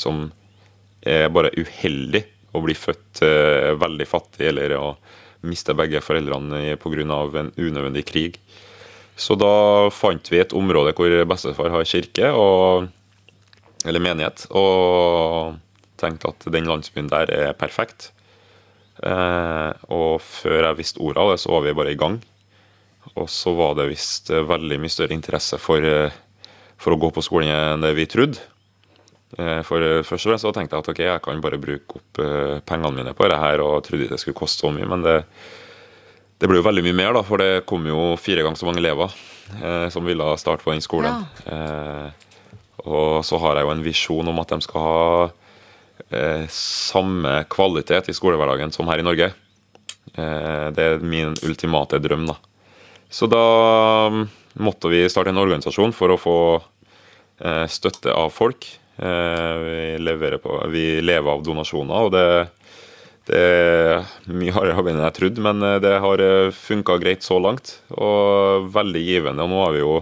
[0.00, 0.24] som
[1.04, 2.22] er bare uheldig
[2.54, 4.86] å bli født eh, veldig fattig eller å
[5.44, 7.02] miste begge foreldrene pga.
[7.40, 8.38] en unødvendig krig.
[9.16, 12.88] Så da fant vi et område hvor bestefar har kirke, og,
[13.84, 15.58] eller menighet, og
[16.00, 18.12] tenkte at den landsbyen der er perfekt.
[19.02, 22.18] Eh, og før jeg visste ordet av det, så var vi bare i gang.
[23.14, 26.14] Og så var det visst eh, veldig mye større interesse for, eh,
[26.78, 28.42] for å gå på skolen enn det vi trodde.
[29.38, 31.98] Eh, For eh, først og fremst så tenkte jeg at ok, jeg kan bare bruke
[31.98, 35.02] opp eh, pengene mine på det her, og trodde det skulle koste så mye, men
[35.06, 35.16] det,
[36.38, 38.82] det ble jo veldig mye mer, da, for det kom jo fire ganger så mange
[38.82, 39.14] elever
[39.60, 41.24] eh, som ville starte på den skolen.
[41.46, 42.08] Eh,
[42.84, 45.04] og så har jeg jo en visjon om at de skal ha
[46.10, 49.30] eh, samme kvalitet i skolehverdagen som her i Norge.
[50.14, 52.36] Eh, det er min ultimate drøm, da.
[53.14, 53.42] Så da
[54.10, 54.24] mm,
[54.66, 56.38] måtte vi starte en organisasjon for å få
[57.40, 58.66] eh, støtte av folk.
[58.96, 62.26] Eh, vi, leverer på, vi lever av donasjoner, og det,
[63.30, 67.78] det er mye hardere enn jeg trodde, men eh, det har funka greit så langt.
[67.96, 69.46] Og veldig givende.
[69.46, 69.96] Og nå har vi jo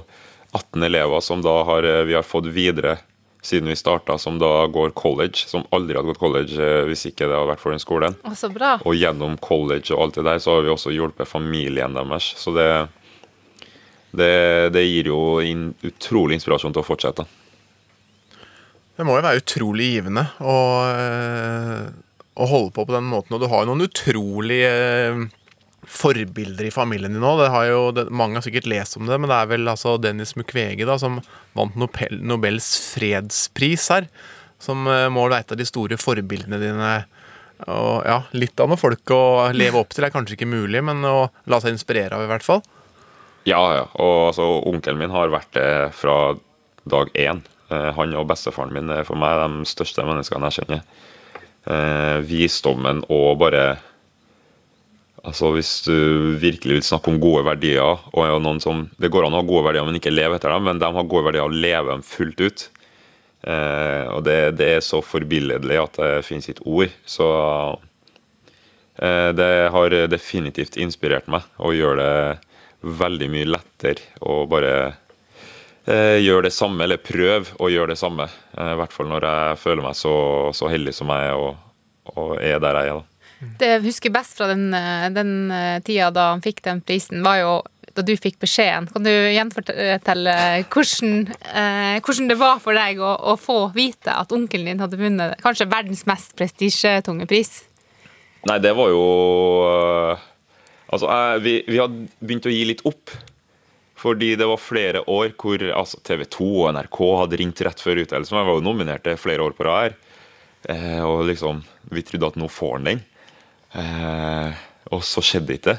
[0.52, 2.98] 18 elever som da har, eh, vi har fått videre
[3.42, 5.46] siden vi starta, som da går college.
[5.46, 8.16] Som aldri hadde gått college eh, hvis ikke det hadde vært for den skolen.
[8.22, 8.76] Og, så bra.
[8.85, 12.33] Og gjennom college og alt det der, så har vi også hjulpet familien deres.
[12.38, 12.68] Så det,
[14.12, 14.35] det,
[14.76, 17.26] det gir jo in, utrolig inspirasjon til å fortsette.
[19.03, 20.57] Det må jo være utrolig givende å,
[20.95, 21.87] eh,
[22.38, 23.35] å holde på på den måten.
[23.35, 25.25] Og du har jo noen utrolige eh,
[25.91, 29.67] forbilder i familien din det, mange har sikkert lest om det, men det er vel
[29.67, 31.19] altså Dennis Mukwege da, som
[31.59, 34.07] vant Nobel, Nobels fredspris her.
[34.62, 36.95] Som eh, må være et av de store forbildene dine.
[37.75, 41.03] Og ja, Litt av noe folk å leve opp til er kanskje ikke mulig, men
[41.03, 42.62] å la seg inspirere av i hvert fall.
[43.51, 43.88] Ja, ja.
[43.99, 46.37] Og altså, onkelen min har vært det fra
[46.87, 47.43] dag én.
[47.72, 50.85] Eh, Han og bestefaren min er for meg de største menneskene jeg kjenner.
[51.62, 53.64] Eh, visdommen og bare
[55.22, 59.37] Altså Hvis du virkelig vil snakke om gode verdier og noen som, Det går an
[59.37, 61.54] å ha gode verdier, men ikke leve etter dem, men de har gode verdier og
[61.54, 62.64] lever dem fullt ut.
[63.46, 66.96] Eh, og det, det er så forbilledlig at det finnes ikke ord.
[67.06, 67.28] Så
[68.98, 72.12] eh, det har definitivt inspirert meg og gjør det
[72.82, 74.74] veldig mye lettere å bare
[75.87, 78.29] eh, gjøre det samme, eller prøv å gjøre det samme.
[78.57, 80.14] Eh, I hvert fall når jeg føler meg så,
[80.57, 83.01] så heldig som jeg er, og, og er der jeg er.
[83.01, 83.09] da.
[83.59, 85.33] Det jeg husker best fra den, eh, den
[85.87, 87.55] tida da han fikk den prisen, var jo
[87.92, 88.87] da du fikk beskjeden.
[88.92, 90.35] Kan du gjenfortelle
[90.73, 95.01] hvordan, eh, hvordan det var for deg å, å få vite at onkelen din hadde
[95.01, 97.61] vunnet kanskje verdens mest prestisjetunge pris?
[98.49, 99.03] Nei, det var jo
[100.92, 103.09] Altså, jeg, vi, vi hadde begynt å gi litt opp.
[104.03, 108.03] Fordi det var flere år hvor altså, TV 2 og NRK hadde ringt rett før
[108.03, 108.41] utdelelsen.
[108.41, 109.95] Jeg var jo nominert til flere år på rad her.
[110.75, 111.62] Eh, og liksom,
[111.95, 113.05] vi trodde at nå får han den.
[113.79, 114.61] Eh,
[114.93, 115.79] og så skjedde det ikke.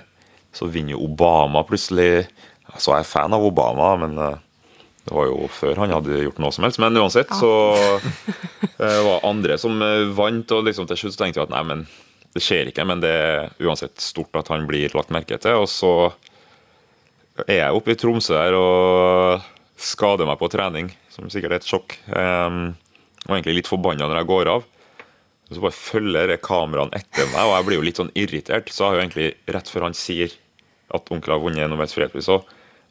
[0.55, 2.25] Så vinner jo Obama plutselig.
[2.71, 4.41] Altså, jeg er fan av Obama, men eh,
[5.03, 6.79] det var jo før han hadde gjort noe som helst.
[6.79, 7.53] Men uansett så
[8.79, 11.87] eh, var andre som eh, vant, og liksom til slutt tenkte vi at nei, men
[12.33, 12.87] det skjer ikke.
[12.87, 15.65] Men det er uansett stort at han blir lagt merke til.
[15.65, 16.13] Og så
[17.47, 21.67] er jeg oppe i Tromsø her og skader meg på trening, som sikkert er et
[21.69, 21.97] sjokk.
[22.13, 22.75] Um,
[23.25, 24.67] og egentlig litt forbanna når jeg går av.
[25.53, 28.71] Så bare følger kameraene etter meg, og jeg blir jo litt sånn irritert.
[28.73, 30.33] Så har jeg jo egentlig, rett før han sier
[30.93, 32.39] at onkel har vunnet Nobels fredspris, så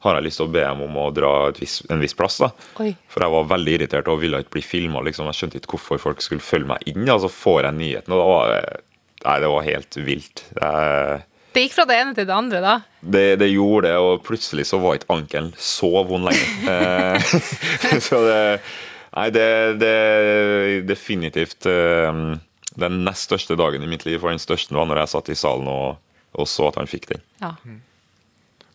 [0.03, 2.41] har jeg lyst til å be ham om å dra et viss, en viss plass.
[2.43, 2.51] da.
[2.83, 2.91] Oi.
[3.11, 5.03] For jeg var veldig irritert og ville ikke bli filma.
[5.07, 5.29] Liksom.
[5.31, 7.07] Jeg skjønte ikke hvorfor folk skulle følge meg inn.
[7.07, 8.81] Og så får jeg nyheten, og da var det,
[9.23, 10.45] nei, det var helt vilt.
[10.59, 11.21] Jeg,
[11.53, 12.75] Det gikk fra det ene til det andre, da.
[13.01, 16.49] det, det gjorde det, og plutselig så var ikke ankelen så vond lenger.
[16.73, 18.41] Eh, så det
[19.13, 22.21] Nei, det det er definitivt eh,
[22.81, 24.17] den nest største dagen i mitt liv.
[24.23, 25.99] For den største var når jeg satt i salen og,
[26.33, 27.25] og så at han fikk den.
[27.43, 27.53] Ja.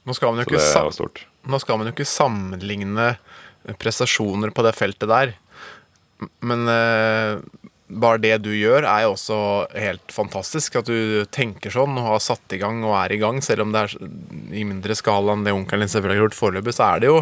[0.08, 3.16] Nå skal man jo Så ikke, nå skal man jo ikke sammenligne
[3.82, 5.34] prestasjoner på det feltet der.
[6.46, 7.42] Men eh,
[7.88, 9.40] bare det du gjør, er jo også
[9.80, 10.76] helt fantastisk.
[10.80, 13.40] At du tenker sånn og har satt i gang og er i gang.
[13.44, 13.96] Selv om det er
[14.52, 17.22] i mindre skala enn det onkelen din selvfølgelig har gjort foreløpig, så er det jo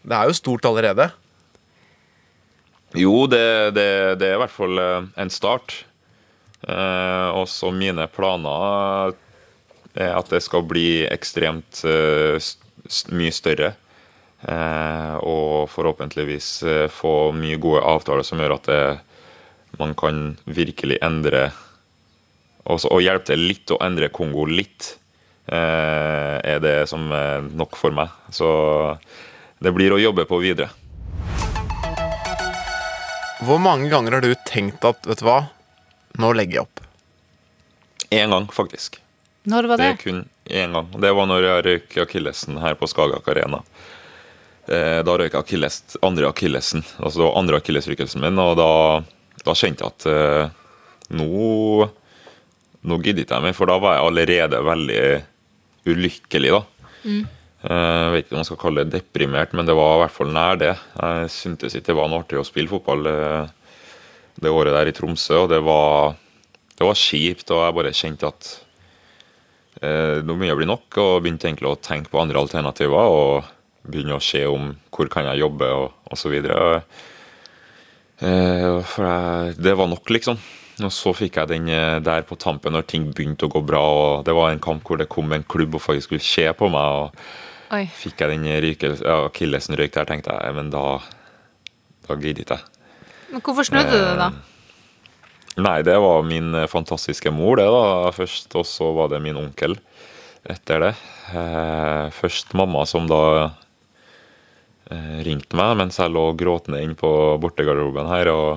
[0.00, 1.10] Det er jo stort allerede.
[2.96, 5.74] Jo, det, det, det er i hvert fall eh, en start.
[6.64, 9.12] Eh, og så mine planer
[9.94, 12.40] er at det skal bli ekstremt eh,
[13.12, 13.74] mye større.
[14.40, 18.82] Eh, og forhåpentligvis eh, få mye gode avtaler som gjør at det,
[19.80, 21.48] man kan virkelig endre
[22.70, 24.90] også, Og hjelpe til litt å endre Kongo litt,
[25.48, 28.12] eh, er det som er nok for meg.
[28.30, 28.46] Så
[29.60, 30.68] det blir å jobbe på videre.
[33.40, 35.38] Hvor mange ganger har du tenkt at vet du hva,
[36.20, 36.82] nå legger jeg opp?
[38.12, 38.98] Én gang, faktisk.
[39.48, 40.02] Når var Det det?
[40.04, 40.90] kun én gang.
[41.00, 43.62] Det var når jeg røyk akillesen her på Skagak Arena.
[44.68, 46.84] Eh, Da røyk jeg akilles, andre akillesen.
[47.00, 48.68] Altså det var andre akillesrykkelsen min, og da
[49.46, 50.58] da kjente jeg at eh,
[51.16, 51.88] nå
[52.80, 55.00] Nå gidder ikke jeg mer, for da var jeg allerede veldig
[55.92, 56.60] ulykkelig, da.
[57.04, 57.26] Mm.
[57.60, 60.14] Eh, Jeg vet ikke om man skal kalle det deprimert, men det var i hvert
[60.14, 60.70] fall nær det.
[60.96, 63.52] Jeg syntes ikke det var noe artig å spille fotball eh,
[64.40, 66.16] det året der i Tromsø, og det var,
[66.78, 68.48] det var kjipt, og jeg bare kjente at
[69.84, 73.12] eh, nå begynner det å bli nok, og begynte egentlig å tenke på andre alternativer,
[73.12, 73.52] og
[73.92, 76.80] begynne å se om hvor kan jeg jobbe, og, og så videre.
[76.80, 77.06] Eh,
[78.20, 80.40] for det var nok, liksom.
[80.86, 83.80] Og så fikk jeg den eh, der på tampen når ting begynte å gå bra,
[83.80, 86.70] og det var en kamp hvor det kom en klubb og faktisk skulle se på
[86.72, 87.84] meg, og Oi.
[87.94, 90.84] fikk jeg den rykelsen, ja, akillesen røyk der, tenkte jeg, men da,
[92.06, 92.96] da gidder ikke jeg.
[93.30, 94.30] Men hvorfor snudde du det, da?
[95.60, 99.38] Nei, det var min eh, fantastiske mor, det da, først, og så var det min
[99.40, 99.76] onkel
[100.48, 100.94] etter det.
[101.36, 103.58] Eh, først mamma som da eh,
[105.26, 107.10] ringte meg mens jeg lå gråtende inn på
[107.42, 108.50] bortegarderoben her og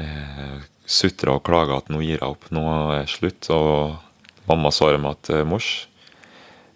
[0.00, 3.50] eh, sutra og klaga at nå gir jeg opp, nå er det slutt.
[3.54, 5.70] Og mamma svarer meg at eh, mors,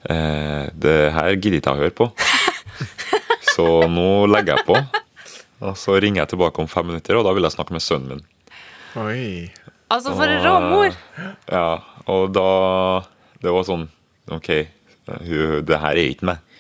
[0.09, 2.11] eh, det her gidder ikke jeg å høre på.
[3.55, 4.79] Så nå legger jeg på.
[5.65, 8.19] Og så ringer jeg tilbake om fem minutter, og da vil jeg snakke med sønnen
[8.19, 8.25] min.
[9.01, 9.53] Oi.
[9.95, 10.97] Altså, for en rå mor!
[11.49, 11.79] Ja,
[12.11, 12.49] og da
[13.41, 13.87] Det var sånn
[14.35, 14.49] OK,
[15.07, 16.54] det her er ikke meg.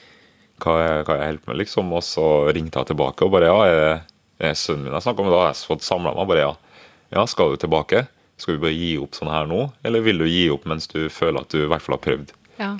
[0.62, 1.92] Hva jeg, hva jeg holder på med, liksom?
[1.98, 4.02] Og så ringte jeg tilbake og bare Ja, er,
[4.38, 5.34] er sønnen min jeg snakker med?
[5.34, 6.28] Da har jeg fått samla meg.
[6.30, 6.52] Bare ja.
[7.14, 8.06] Ja, skal du tilbake?
[8.40, 11.04] Skal vi bare gi opp sånn her nå, eller vil du gi opp mens du
[11.12, 12.32] føler at du i hvert fall har prøvd?
[12.58, 12.72] Ja.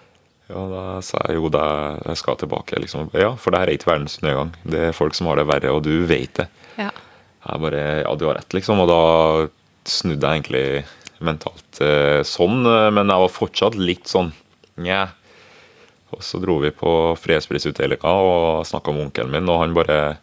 [0.50, 1.62] Ja, da sa jeg jo da
[2.04, 2.76] jeg skal tilbake.
[2.82, 3.06] liksom.
[3.16, 4.50] Ja, for det her er ikke verdens nødgang.
[4.68, 6.48] Det er folk som har det verre, og du vet det.
[6.80, 6.90] ja.
[7.44, 8.80] Jeg bare Ja, du har rett, liksom.
[8.80, 9.00] Og da
[9.88, 14.30] snudde jeg egentlig mentalt eh, sånn, eh, men jeg var fortsatt litt sånn
[14.80, 15.06] nja.
[16.14, 20.16] Og så dro vi på fredsprisutdelinga og snakka med onkelen min, og han bare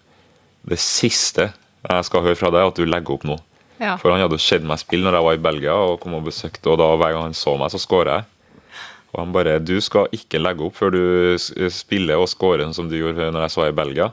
[0.61, 1.49] Det siste
[1.81, 3.39] jeg skal høre fra deg, er at du legger opp nå.
[3.81, 3.95] Ja.
[3.97, 6.69] For han hadde sett meg spille når jeg var i Belgia og kom og besøkte,
[6.69, 8.27] og da hver gang han så meg, så skåra jeg.
[9.11, 11.03] Og han bare Du skal ikke legge opp før du
[11.73, 14.11] spiller og scorer sånn som du gjorde når jeg så i Belgia.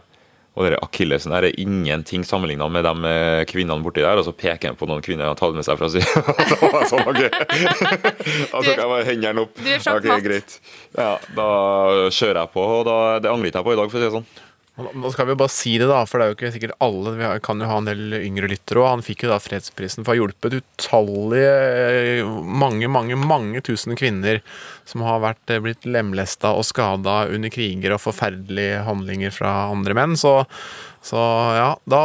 [0.59, 4.19] Og dere akillesen her er ingenting sammenligna med de eh, kvinnene borti der.
[4.19, 6.03] Og så peker han på noen kvinner han har tatt med seg fra si
[6.91, 7.23] sånn, ok.
[8.51, 9.55] Da tok jeg bare hendene opp.
[9.55, 10.11] Du er sjakkmatt.
[10.19, 10.59] Okay, greit.
[10.99, 11.49] Ja, da
[12.11, 14.15] kjører jeg på, og da, det angrer jeg på i dag, for å si det
[14.19, 14.29] sånn.
[14.79, 17.29] Nå skal vi bare si det, da, for det er jo ikke sikkert alle Vi
[17.43, 18.93] kan jo ha en del yngre lyttere òg.
[18.93, 24.39] Han fikk jo da fredsprisen for å ha hjulpet utallige mange, mange, mange tusen kvinner
[24.89, 29.99] som har vært, eh, blitt lemlesta og skada under kriger og forferdelige handlinger fra andre
[29.99, 30.15] menn.
[30.21, 30.37] Så,
[31.03, 31.25] så
[31.59, 32.03] ja, da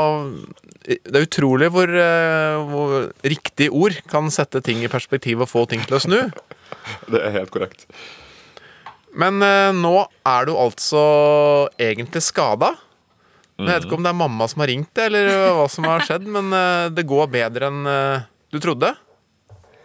[0.84, 5.68] Det er utrolig hvor, eh, hvor riktig ord kan sette ting i perspektiv og få
[5.70, 6.20] ting til å snu.
[7.14, 7.86] Det er helt korrekt.
[9.20, 9.94] Men eh, nå
[10.26, 11.04] er du altså
[11.78, 12.74] egentlig skada.
[13.60, 16.26] Jeg vet ikke om det er mamma som har ringt eller hva som har skjedd,
[16.26, 18.90] men eh, det går bedre enn eh, du trodde.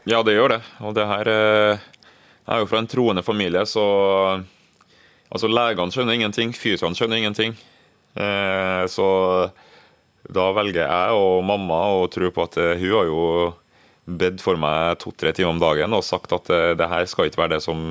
[0.09, 0.63] Ja, det gjør det.
[0.81, 1.89] Og det her eh,
[2.49, 3.85] er jo fra en troende familie, så
[5.29, 7.57] Altså, legene skjønner ingenting, fysioene skjønner ingenting.
[8.17, 9.09] Eh, så
[10.29, 13.25] da velger jeg og mamma å tro på at eh, hun har jo
[14.09, 17.43] bedt for meg to-tre timer om dagen og sagt at eh, det her skal ikke
[17.43, 17.91] være det som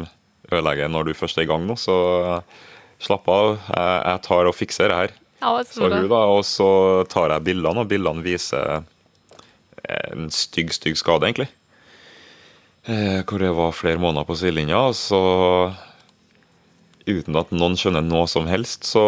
[0.51, 1.95] ødelegger når du først er i gang nå, så
[2.33, 2.59] eh,
[3.03, 3.55] slapp av.
[3.67, 5.15] Jeg, jeg tar og fikser det her.
[5.41, 6.69] Ja, så hun da, og så
[7.11, 8.81] tar jeg bildene, og bildene viser
[9.87, 11.49] en stygg, stygg skade, egentlig.
[12.87, 15.21] Eh, hvor det var flere måneder på sidelinja, og så
[17.07, 19.01] Uten at noen skjønner noe som helst, så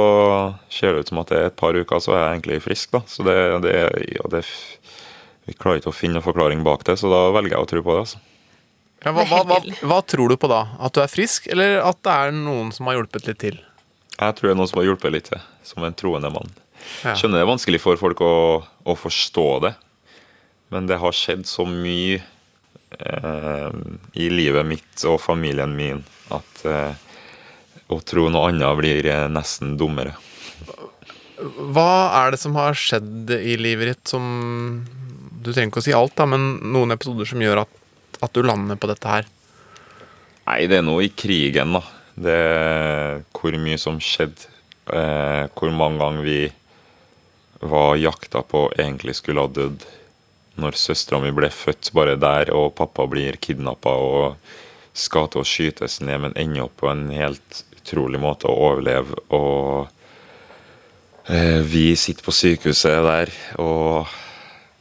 [0.71, 2.93] ser det ut som at det er et par uker, så er jeg egentlig frisk,
[2.95, 3.02] da.
[3.12, 3.73] Så det, det,
[4.15, 4.45] ja, det
[5.43, 7.82] Vi klarer ikke å finne noen forklaring bak det, så da velger jeg å tro
[7.84, 8.06] på det.
[8.06, 8.21] altså.
[9.05, 10.65] Ja, hva, hva, hva, hva tror du på da?
[10.83, 13.59] At du er frisk, eller at det er noen som har hjulpet litt til?
[14.19, 16.51] Jeg tror det er noen som har hjulpet litt til, som en troende mann.
[17.05, 17.13] Ja.
[17.15, 18.33] Skjønner det er vanskelig for folk å,
[18.63, 19.73] å forstå det,
[20.73, 23.69] men det har skjedd så mye eh,
[24.19, 26.03] i livet mitt og familien min
[26.35, 26.91] at eh,
[27.89, 30.15] å tro noe annet blir eh, nesten dummere.
[31.39, 34.25] Hva er det som har skjedd i livet ditt som
[35.39, 37.77] Du trenger ikke å si alt, da, men noen episoder som gjør at,
[38.21, 39.27] at du lander på dette her?
[40.49, 41.84] Nei, det er noe i krigen, da.
[42.19, 44.49] Det er hvor mye som skjedde.
[44.89, 46.39] Eh, hvor mange ganger vi
[47.60, 49.86] var jakta på egentlig skulle ha dødd.
[50.60, 54.39] Når søstera mi ble født bare der, og pappa blir kidnappa og
[54.97, 59.21] skal til å skytes ned, men ender opp på en helt utrolig måte å overleve.
[59.36, 59.88] Og
[61.29, 64.10] eh, vi sitter på sykehuset der, og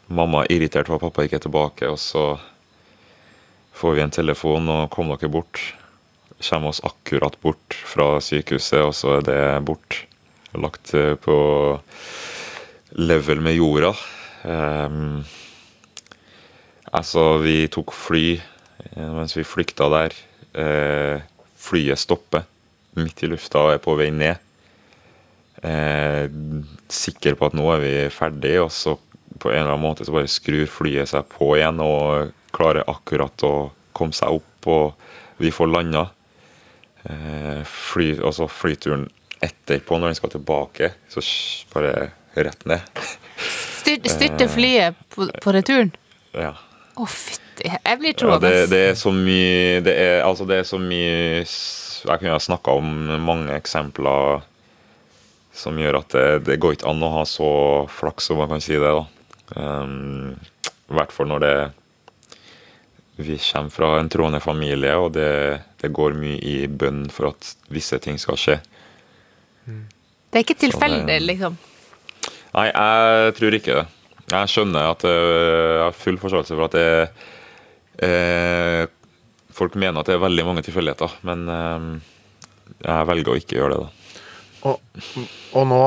[0.09, 2.31] mamma er irritert for at pappa ikke er tilbake, og så
[3.79, 5.61] får vi en telefon og kom dere bort.
[6.39, 10.03] Kommer oss akkurat bort fra sykehuset, og så er det bort.
[10.59, 11.37] Lagt eh, på
[12.99, 13.93] level med jorda.
[14.43, 15.25] Um,
[16.91, 20.15] altså, vi tok fly eh, mens vi flykta der.
[20.59, 21.21] Uh,
[21.59, 22.47] flyet stopper
[22.99, 24.39] midt i lufta og er på vei ned.
[25.63, 26.31] Eh,
[26.93, 28.97] sikker på at nå er vi ferdig, og så
[29.39, 33.47] på en eller annen måte så bare skrur flyet seg på igjen og klarer akkurat
[33.47, 33.55] å
[33.97, 36.09] komme seg opp, og vi får landa.
[37.09, 39.07] Eh, fly, altså flyturen
[39.41, 41.23] etterpå, når den skal tilbake, så
[41.73, 43.03] bare rett ned.
[43.79, 45.93] Styr, styrte flyet på, på returen?
[46.35, 46.53] Ja.
[46.99, 50.67] Å, fytti Jeg blir Ja, det, det er så mye det er, Altså, det er
[50.67, 52.89] så mye Jeg kunne ha snakka om
[53.23, 54.43] mange eksempler
[55.59, 57.49] som gjør at det, det går ikke an å ha så
[57.91, 58.93] flaks, om man kan si det.
[58.95, 59.01] da.
[59.59, 60.37] Um,
[60.87, 61.55] I hvert fall når det
[63.19, 65.29] vi kommer fra en troende familie, og det,
[65.83, 68.59] det går mye i bønn for at visse ting skal skje.
[69.67, 71.57] Det er ikke tilfeldig, det- liksom.
[72.55, 73.87] Nei, jeg tror ikke det.
[74.29, 77.11] Jeg skjønner at øh, Jeg har full forståelse for at det
[78.05, 78.87] eh,
[79.57, 81.87] Folk mener at det er veldig mange tilfeldigheter, men eh,
[82.85, 83.81] jeg velger å ikke gjøre det.
[83.87, 83.95] da.
[84.69, 85.25] Og,
[85.57, 85.79] og nå,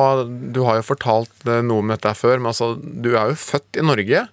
[0.56, 3.86] du har jo fortalt noe om dette før, men altså, du er jo født i
[3.86, 4.26] Norge.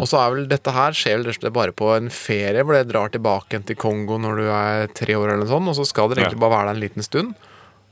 [0.00, 3.12] Og så er vel dette her skjer vel bare på en ferie hvor det drar
[3.12, 6.24] tilbake til Kongo når du er tre år, eller noe sånt, og så skal dere
[6.24, 7.34] egentlig bare være der en liten stund.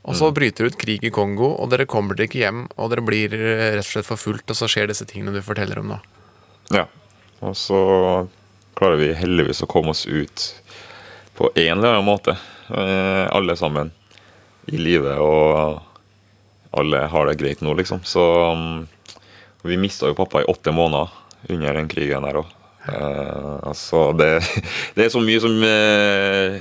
[0.09, 2.89] Og så bryter det ut krig i Kongo, og dere kommer dere ikke hjem, og
[2.93, 5.99] dere blir rett og slett forfulgt, og så skjer disse tingene du forteller om nå.
[6.73, 6.87] Ja.
[7.45, 7.79] Og så
[8.79, 10.47] klarer vi heldigvis å komme oss ut
[11.37, 12.35] på en eller annen måte,
[12.71, 13.91] eh, alle sammen,
[14.67, 15.79] i live, og
[16.79, 18.03] alle har det greit nå, liksom.
[18.03, 18.23] Så
[18.53, 18.87] um,
[19.63, 21.09] vi mista jo pappa i åtte måneder
[21.47, 22.51] under den krigen der òg.
[22.89, 24.29] altså, det,
[24.95, 26.59] det er så mye som uh,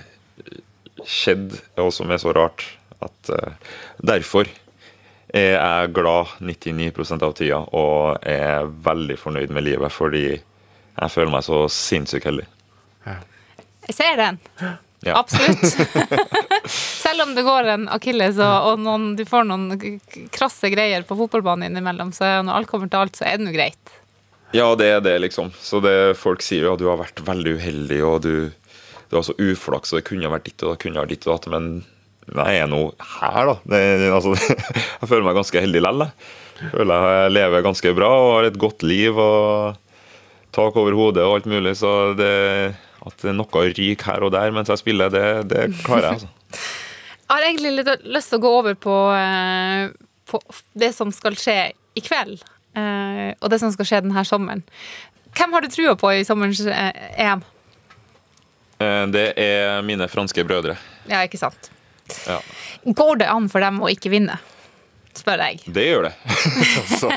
[1.06, 2.64] skjedde, og som er så rart,
[3.00, 4.50] at uh, derfor
[5.28, 11.30] er jeg glad 99% av tida og er veldig fornøyd med livet fordi jeg føler
[11.30, 12.46] meg så sinnssykt heldig.
[13.88, 14.38] Jeg ser den.
[15.06, 15.20] Ja.
[15.20, 15.62] Absolutt.
[17.04, 20.00] Selv om det går en akilles og, og noen, du får noen
[20.34, 23.54] krasse greier på fotballbanen innimellom, så når alt kommer til alt, så er det nå
[23.54, 23.94] greit.
[24.56, 25.52] Ja, det er det, liksom.
[25.60, 28.34] Så det, folk sier jo at du har vært veldig uheldig, og du,
[29.10, 31.34] du har så uflaks, og det kunne vært ditt og det kunne vært ditt og
[31.34, 31.70] datt, men
[32.28, 32.82] jeg er nå
[33.18, 33.56] her, da.
[33.68, 33.82] Det,
[34.12, 34.34] altså,
[35.00, 36.10] jeg føler meg ganske heldig likevel.
[36.58, 39.78] Jeg Føler jeg lever ganske bra og har et godt liv og
[40.56, 42.32] tak over hodet og alt mulig, så det
[43.08, 46.18] at det er noe ryker her og der mens jeg spiller, det, det klarer jeg,
[46.18, 46.34] altså.
[47.28, 49.90] Jeg har egentlig litt lyst til å gå over på, eh,
[50.32, 50.38] på
[50.80, 51.56] det som skal skje
[51.92, 52.40] i kveld,
[52.76, 54.64] eh, og det som skal skje denne sommeren.
[55.38, 57.42] Hvem har du trua på i sommerens uh, EM?
[58.80, 60.78] Uh, Det er mine franske brødre.
[61.10, 61.70] Ja, ikke sant?
[62.26, 62.40] Ja.
[62.84, 64.38] Går det an for dem å ikke vinne?
[65.18, 65.60] Spør jeg.
[65.74, 66.14] Det gjør det.
[67.00, 67.10] Så,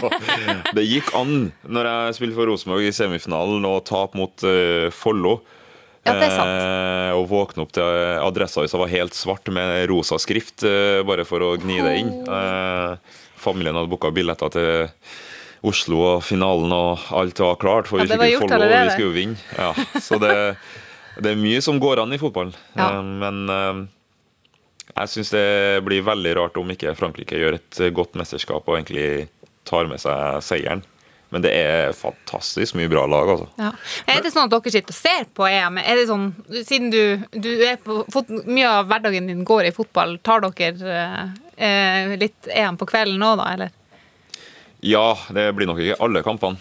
[0.73, 5.39] det gikk an når jeg spilte for Rosenborg i semifinalen og tap mot uh, Follo.
[6.01, 6.49] Ja, det er sant.
[6.49, 10.63] Eh, og våkne opp til adresseavisa var helt svart med rosa skrift,
[11.05, 12.09] bare for å gni det inn.
[13.37, 14.89] Familien hadde booka billetter til
[15.61, 17.89] Oslo og finalen, og alt var klart.
[17.89, 19.41] For Ja, vi fikk jo Follo, og vi skulle jo vinne.
[19.57, 20.35] Ja, så det,
[21.21, 22.55] det er mye som går an i fotballen.
[22.73, 22.87] Ja.
[22.87, 23.83] Eh, men eh,
[24.95, 25.45] jeg syns det
[25.85, 29.29] blir veldig rart om ikke Frankrike gjør et eh, godt mesterskap og egentlig
[29.69, 30.81] tar med seg seieren.
[31.31, 33.45] Men det er fantastisk mye bra lag, altså.
[33.61, 33.69] Ja.
[34.11, 35.77] Er det sånn at dere sitter og ser på EM?
[35.79, 36.25] Er det sånn,
[36.67, 40.97] Siden du, du er på, fot, mye av hverdagen din går i fotball, tar dere
[41.55, 43.47] eh, litt EM på kvelden nå, da?
[43.53, 43.71] Eller?
[44.81, 46.57] Ja, det blir nok ikke alle kampene.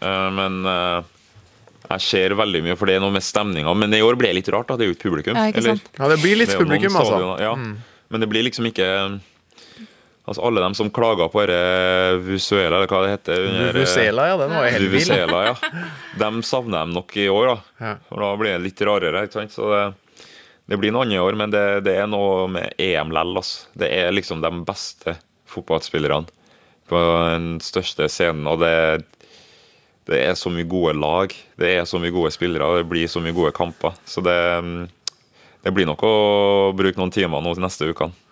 [0.00, 1.12] Eh, Men eh,
[1.86, 3.72] jeg ser veldig mye, for det er noe med stemninga.
[3.78, 4.76] Men i år ble det litt rart, da.
[4.76, 5.38] Det er jo ikke publikum.
[5.38, 5.88] Ja, ikke sant.
[5.96, 7.22] Ja, det blir litt Det publikum, altså.
[7.42, 7.54] Ja.
[7.56, 8.90] Men det blir liksom ikke
[10.26, 14.36] Altså Alle dem som klager på dette Vuzuela, eller hva det heter under, eh, ja,
[14.40, 15.12] den var jo helt vill.
[15.14, 15.52] Ja.
[16.18, 17.54] Dem savner jeg nok i år, da.
[17.78, 17.92] Ja.
[18.10, 19.22] Da blir det litt rarere.
[19.22, 19.54] ikke sant?
[19.54, 19.84] Så det,
[20.66, 23.36] det blir noe annet i år, men det, det er noe med EM lell.
[23.38, 23.70] Altså.
[23.78, 25.14] Det er liksom de beste
[25.46, 26.26] fotballspillerne
[26.90, 28.46] på den største scenen.
[28.50, 28.74] Og det,
[30.10, 33.10] det er så mye gode lag, det er så mye gode spillere, og det blir
[33.10, 33.96] så mye gode kamper.
[34.08, 34.36] Så det,
[35.64, 36.14] det blir nok å
[36.76, 38.22] bruke noen timer nå til neste ukene.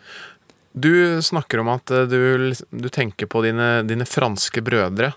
[0.75, 0.91] Du
[1.23, 5.13] snakker om at eh, du, du tenker på dine, dine franske brødre.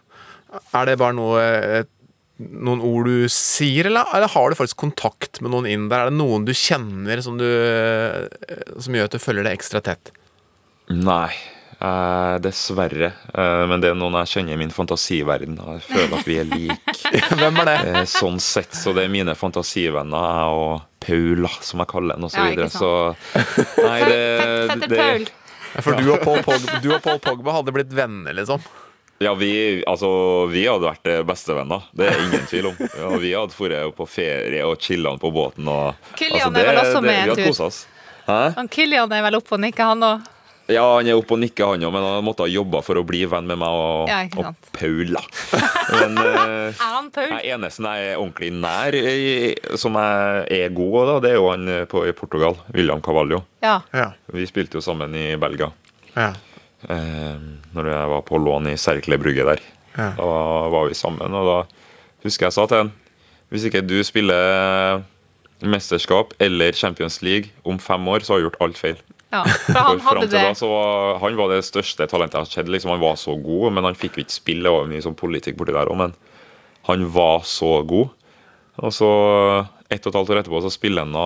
[0.77, 1.45] Er det bare noe
[2.37, 6.05] noen ord du sier, eller, eller har du faktisk kontakt med noen inn der?
[6.05, 8.27] Er det noen du kjenner som, du, eh,
[8.77, 10.11] som gjør at du følger det ekstra tett?
[10.93, 11.33] Nei,
[11.79, 13.11] eh, dessverre.
[13.33, 15.57] Eh, men det er noen jeg kjenner i min fantasiverden.
[15.57, 16.97] Jeg føler at vi er like.
[17.41, 17.77] Hvem er det?
[17.91, 22.29] Eh, Sånn sett, så det er mine fantasivenner, jeg og Paula, som jeg kaller henne,
[22.29, 22.37] osv.
[22.37, 22.71] så Ja, videre.
[22.73, 22.91] Så
[23.87, 28.35] nei, det, det For du og, Paul Pogba, du og Paul Pogba hadde blitt venner,
[28.37, 28.63] liksom?
[29.19, 30.09] Ja, vi, altså,
[30.51, 31.87] vi hadde vært eh, bestevenner.
[31.97, 32.75] Det er ingen tvil om.
[32.85, 35.65] Ja, vi hadde dratt på ferie og chilla på båten.
[35.73, 37.79] Og, altså, det, er vel også med en tur?
[38.27, 38.41] Hæ?
[38.59, 40.27] Han Kilian er vel oppe og nikker, han òg.
[40.67, 43.03] Ja, han er oppe og nikker, han òg, men han måtte ha jobba for å
[43.07, 44.55] bli venn med meg og, Ja, og.
[44.75, 45.13] Paul.
[45.15, 45.21] da.
[45.93, 47.29] Men eh, Er han Paul?
[47.31, 51.47] jeg eneste jeg er ordentlig nær, i- som jeg er god av, det er jo
[51.49, 52.57] han eh, på, i Portugal.
[52.75, 53.43] William Cavallo.
[53.63, 53.77] Ja.
[53.95, 54.09] Ja.
[54.35, 55.71] Vi spilte jo sammen i Belgia.
[56.17, 56.33] Ja.
[56.89, 57.39] Eh,
[57.73, 59.63] når jeg var på lån i Serkle Brygge der.
[59.97, 60.11] Ja.
[60.19, 60.27] Da
[60.69, 61.59] var vi sammen, og da
[62.27, 62.91] husker jeg sa til han
[63.49, 64.99] Hvis ikke du spiller
[65.63, 68.99] mesterskap eller Champions League om fem år, så har du gjort alt feil.
[69.33, 69.43] Ja.
[69.67, 72.71] For han hadde det da så var, Han var det største talentet jeg har sett.
[72.71, 74.71] Liksom, han var så god, men han fikk jo ikke spille.
[74.71, 76.15] over mye sånn politikk borti der òg, men
[76.87, 78.13] han var så god.
[78.77, 79.09] Og så,
[79.89, 81.17] ett og et halvt år etterpå, så spiller han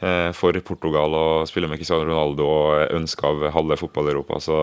[0.00, 4.38] eh, for Portugal og spiller med Cristiano Ronaldo og ønsker av halve fotball-Europa.
[4.40, 4.56] Så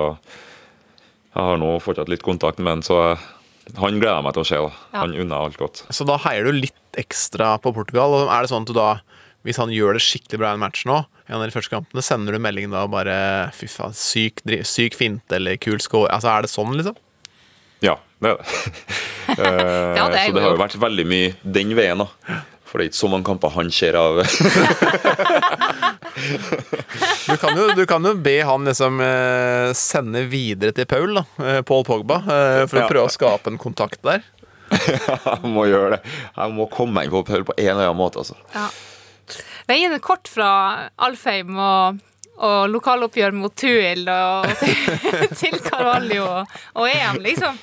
[1.31, 3.01] jeg har nå fortsatt litt kontakt med han, så
[3.77, 4.59] han gleder jeg meg til å se.
[4.59, 4.71] da.
[4.91, 5.03] Ja.
[5.03, 5.83] Han unner alt godt.
[5.93, 8.15] Så da heier du litt ekstra på Portugal.
[8.17, 8.89] Og er det sånn at du da,
[9.47, 10.99] hvis han gjør det skikkelig bra i en match nå,
[11.31, 13.15] en av de første kampene, sender du melding da og bare
[13.55, 16.09] Fy faen, syk, syk finte eller kul score.
[16.13, 16.97] Altså, er det sånn, liksom?
[17.81, 18.45] Ja, det er det.
[19.31, 22.07] Eh, Ja, det er så det har jo vært veldig mye den veien, da.
[22.67, 24.19] For det er ikke så mange kamper han ser av.
[27.31, 31.23] Du kan jo, du kan jo be han liksom eh, sende videre til Paul, da,
[31.45, 32.89] eh, Paul Pogba, for å Ja.
[32.89, 34.23] prøve å skape en kontakt der.
[34.71, 36.01] Jeg må gjøre det.
[36.35, 38.19] Jeg må komme meg inn på Paul på en eller annen måte.
[38.23, 38.35] altså.
[38.55, 38.67] Ja.
[39.71, 40.47] Veien er kort fra
[40.99, 41.99] Alfheim og,
[42.43, 44.49] og lokaloppgjør mot Tuil og
[45.39, 47.55] til Carvalho og, og EM, liksom.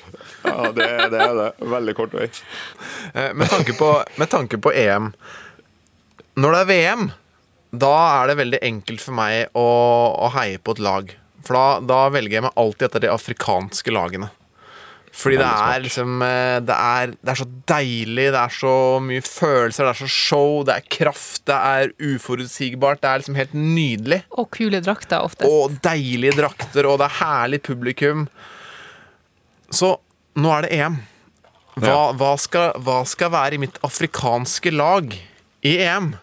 [0.47, 1.49] Ja, det, det er det.
[1.75, 2.25] Veldig kort vei.
[3.13, 5.11] Eh, Med tanke, på, med tanke på EM
[6.39, 7.05] Når det er VM,
[7.85, 7.93] da
[8.23, 9.67] er det veldig enkelt for meg å,
[10.25, 11.11] å heie på et lag.
[11.45, 14.31] For da, da velger jeg meg alltid etter de afrikanske lagene.
[15.19, 19.23] Fordi det er liksom eh, det er, det er så deilig, det er så mye
[19.25, 23.01] følelser, det er så show, det er kraft, det er uforutsigbart.
[23.03, 24.21] Det er liksom helt nydelig.
[24.39, 25.49] Og kule drakter oftest.
[25.49, 28.27] Og deilige drakter, og det er herlig publikum.
[29.75, 29.97] Så
[30.39, 31.01] nå er det EM.
[31.79, 35.13] Hva, hva, skal, hva skal være i mitt afrikanske lag
[35.67, 36.13] i EM?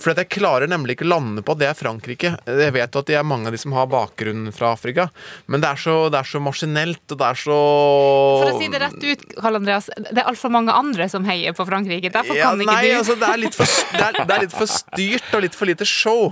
[0.00, 2.32] For at jeg klarer nemlig ikke lande på at det er Frankrike.
[2.46, 5.08] Jeg vet jo at det er mange av de som har bakgrunn fra Afrika,
[5.50, 7.58] men det er så, det er så maskinelt, og det er så
[8.42, 11.56] For å si det rett ut, Karl Andreas, det er altfor mange andre som heier
[11.56, 12.12] på Frankrike.
[12.12, 12.96] Derfor ja, kan ikke nei, du.
[13.00, 15.70] altså, det, er litt for, det, er, det er litt for styrt og litt for
[15.70, 16.30] lite show.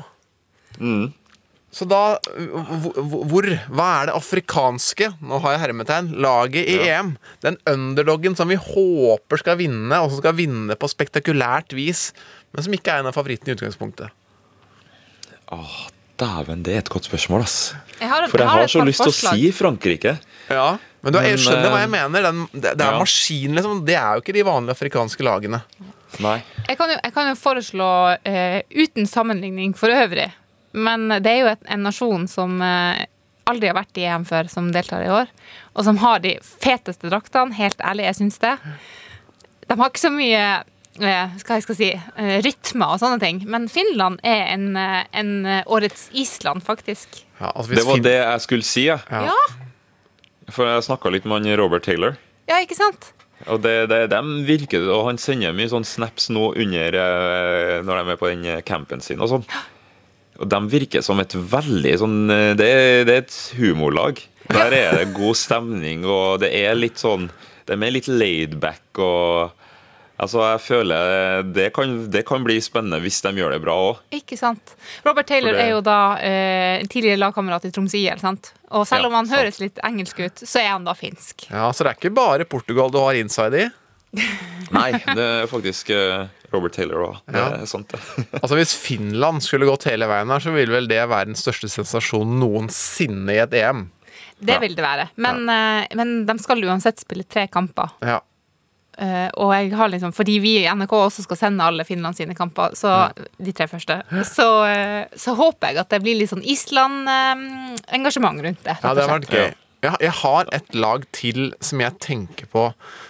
[1.74, 6.10] Så da hvor, Hva er det afrikanske Nå har jeg hermetegn.
[6.24, 7.14] Laget i EM.
[7.44, 12.08] Den underdoggen som vi håper skal vinne, og som skal vinne på spektakulært vis,
[12.52, 14.14] men som ikke er en av favorittene i utgangspunktet.
[15.54, 15.78] Åh,
[16.18, 17.58] Dæven, det er et godt spørsmål, ass.
[18.00, 20.16] Jeg har, For jeg har har så lyst til å si Frankrike.
[20.50, 22.24] Ja, Men du, jeg Men, skjønner hva eh, jeg mener.
[22.26, 22.98] Den, det, det er ja.
[22.98, 23.84] maskin, liksom.
[23.86, 25.60] Det er jo ikke de vanlige afrikanske lagene.
[26.24, 26.38] Nei.
[26.66, 30.26] Jeg kan jo, jeg kan jo foreslå, uh, uten sammenligning for øvrig,
[30.72, 32.98] men det er jo et, en nasjon som uh,
[33.48, 35.30] aldri har vært i EM før, som deltar i år,
[35.76, 37.54] og som har de feteste draktene.
[37.60, 38.56] Helt ærlig, jeg syns det.
[39.68, 40.42] De har ikke så mye
[41.00, 41.90] eh, skal jeg skal si,
[42.44, 47.22] rytmer og sånne ting, men Finland er en, eh, en eh, årets Island, faktisk.
[47.40, 49.00] Ja, altså, Det var det jeg skulle si, jeg.
[49.10, 49.28] Ja.
[49.30, 52.16] Ja, For jeg snakka litt med han Robert Taylor.
[52.48, 53.12] ja ikke sant?
[53.46, 58.00] Og det, det, dem virker og han sender mye sånn snaps nå under eh, når
[58.00, 59.44] de er på den eh, campen sin og sånn.
[60.38, 62.70] Og de virker som et veldig sånn eh, Det,
[63.06, 64.24] det er et humorlag.
[64.48, 67.28] Der er det god stemning, og det er litt sånn
[67.68, 69.54] De er litt laidback og
[70.18, 74.00] Altså, jeg føler det kan, det kan bli spennende hvis de gjør det bra òg.
[74.18, 74.74] Ikke sant.
[75.06, 78.52] Robert Taylor det- er jo da eh, tidligere lagkamerat i Troms IL, sant?
[78.70, 79.38] Og selv Ja, om han sant.
[79.38, 81.46] høres litt engelsk ut, så er han da finsk.
[81.50, 83.68] ja, Så det er ikke bare Portugal du har inside i.
[84.72, 87.16] Nei, det er faktisk eh, Robert Taylor òg.
[87.28, 87.48] Det Ja.
[87.62, 88.00] er sant, det.
[88.42, 91.68] Altså Hvis Finland skulle gått hele veien her, så ville vel det være den største
[91.70, 93.90] sensasjonen noensinne i et EM.
[94.40, 94.58] Det Ja.
[94.62, 95.08] vil det være.
[95.16, 95.86] Men, ja.
[95.94, 97.90] men de skal uansett spille tre kamper.
[98.02, 98.20] Ja.
[98.98, 102.34] Eh, og jeg har liksom, fordi vi i NRK også skal sende alle Finland sine
[102.34, 106.42] kamper, så de tre første, så, uh, så håper jeg at det blir litt sånn
[106.42, 108.74] Island-engasjement rundt det.
[108.82, 109.54] Ja, det har vært gøy.
[109.78, 112.64] Jeg, jeg har et lag til som jeg tenker på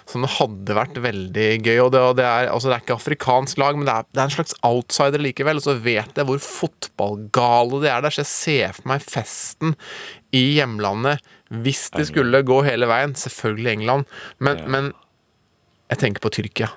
[0.09, 1.79] som det hadde vært veldig gøy.
[1.87, 4.21] Og det, og det, er, altså det er ikke afrikansk lag, men det er, det
[4.21, 5.63] er en slags outsider likevel.
[5.63, 9.77] Og så vet jeg hvor fotballgale de er der, så jeg ser for meg festen
[10.37, 11.25] i hjemlandet
[11.65, 13.17] hvis de skulle gå hele veien.
[13.17, 14.11] Selvfølgelig England,
[14.45, 14.69] men, Ja.
[14.69, 14.93] men
[15.89, 16.71] jeg tenker på Tyrkia.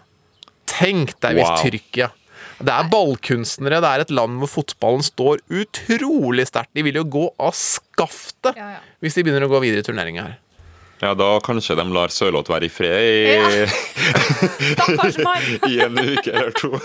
[0.71, 1.61] Tenk deg hvis Wow.
[1.61, 2.11] Tyrkia
[2.61, 3.79] det er ballkunstnere.
[3.81, 6.71] Det er et land hvor fotballen står utrolig sterkt.
[6.77, 8.81] De vil jo gå av skaftet Ja, ja.
[9.01, 10.35] hvis de begynner å gå videre i turneringa her.
[11.01, 13.65] Ja, da kanskje de lar Sørloth være i fred i, ja.
[15.71, 16.69] i en uke eller to.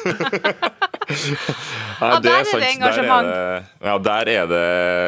[1.07, 3.29] Nei, Ja, der er det engasjement.
[3.29, 4.63] Der er det, ja, der er det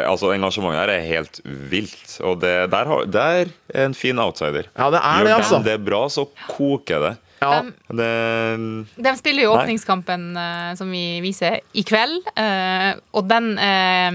[0.08, 2.18] Altså, engasjementet her er helt vilt.
[2.20, 4.68] Og det, der, har, der er en fin outsider.
[4.76, 5.56] Ja, det er Gjør det, altså.
[5.58, 7.14] Når det er bra, så koker det.
[7.38, 7.60] Ja.
[7.62, 13.52] De, det de spiller jo åpningskampen eh, som vi viser i kveld, eh, og den
[13.62, 14.10] eh,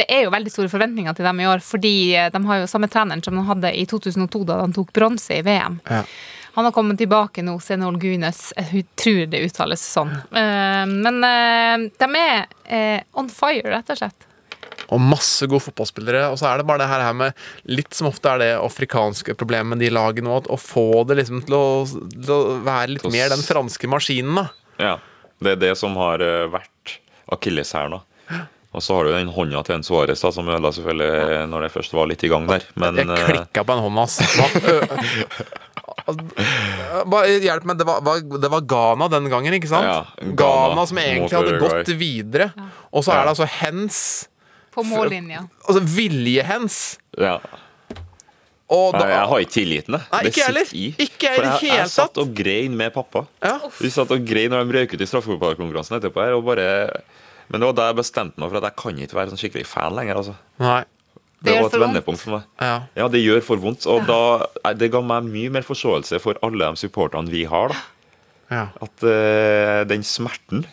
[0.00, 2.68] Det er jo veldig store forventninger til dem i år, fordi eh, de har jo
[2.70, 5.80] samme treneren som de hadde i 2002, da de tok bronse i VM.
[5.90, 6.04] Ja.
[6.56, 8.50] Han har kommet tilbake nå, Senol Gunes.
[8.72, 10.10] Hun tror det uttales sånn.
[10.10, 14.26] Eh, men eh, de er eh, on fire, rett og slett.
[14.90, 16.24] Og masse gode fotballspillere.
[16.32, 19.36] Og så er det bare det her her med litt som ofte er det afrikanske
[19.38, 23.06] problemet med de lagene òg, å få det liksom til å, til å være litt
[23.12, 24.46] mer den franske maskinen, da.
[24.80, 24.96] Ja,
[25.44, 26.98] det er det som har eh, vært
[27.30, 28.00] akilleshælen.
[28.00, 28.09] da.
[28.70, 31.94] Og så har du den hånda til en Suárez, som ødela selvfølgelig når det først
[31.98, 32.62] var litt i gang der.
[32.78, 34.20] Men Jeg eh, klikka på en hånda, ass.
[37.10, 37.78] Bare hjelp meg.
[37.80, 39.86] Det var, var- det var Ghana den gangen, ikke sant?
[39.86, 40.34] Ja, Ghana,
[40.74, 42.50] Ghana som egentlig hadde gått videre.
[42.92, 44.00] Og så er det altså hens.
[44.70, 45.46] På mållinja.
[45.66, 46.98] Altså vilje-hens.
[47.18, 47.38] ja.
[48.70, 50.02] Og Nei, da jeg har ikke tilliten, jeg.
[50.12, 50.82] Nei, ikke det sitter i.
[51.02, 53.24] Ikke jeg i For jeg, jeg satt og grein med pappa.
[53.42, 53.56] ja.
[53.80, 56.22] Vi satt og grein når de røyk ut i straffefotballkonkurransen etterpå.
[56.22, 56.68] her, og bare...
[57.50, 59.66] Men det var da jeg bestemte meg for at jeg kan ikke være sånn skikkelig
[59.66, 60.20] fan lenger.
[60.22, 60.34] altså.
[60.62, 60.82] Nei.
[61.40, 62.42] Det Det var et vendepunkt for meg.
[62.60, 62.74] Ja.
[63.00, 63.86] Ja, det gjør for vondt.
[63.88, 67.72] Og da, eh, det ga meg mye mer forståelse for alle de supporterne vi har.
[67.72, 67.80] da.
[68.50, 68.64] ja.
[68.82, 70.66] At uh, den smerten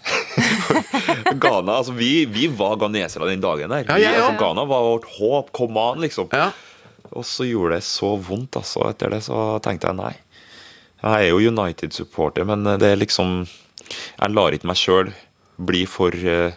[1.41, 3.85] Ghana, altså vi, vi var ghanesere den dagen der.
[3.87, 4.37] Ja, vi, altså.
[4.37, 5.51] Ghana var vårt håp.
[5.53, 6.29] Kom an, liksom.
[6.33, 6.51] ja.
[7.15, 8.83] Og så gjorde det så vondt, altså.
[8.91, 10.13] Etter det så tenkte jeg nei.
[11.01, 13.45] Jeg er jo United-supporter, men det er liksom
[13.87, 15.13] Jeg lar ikke meg sjøl
[15.57, 16.53] bli for, eh,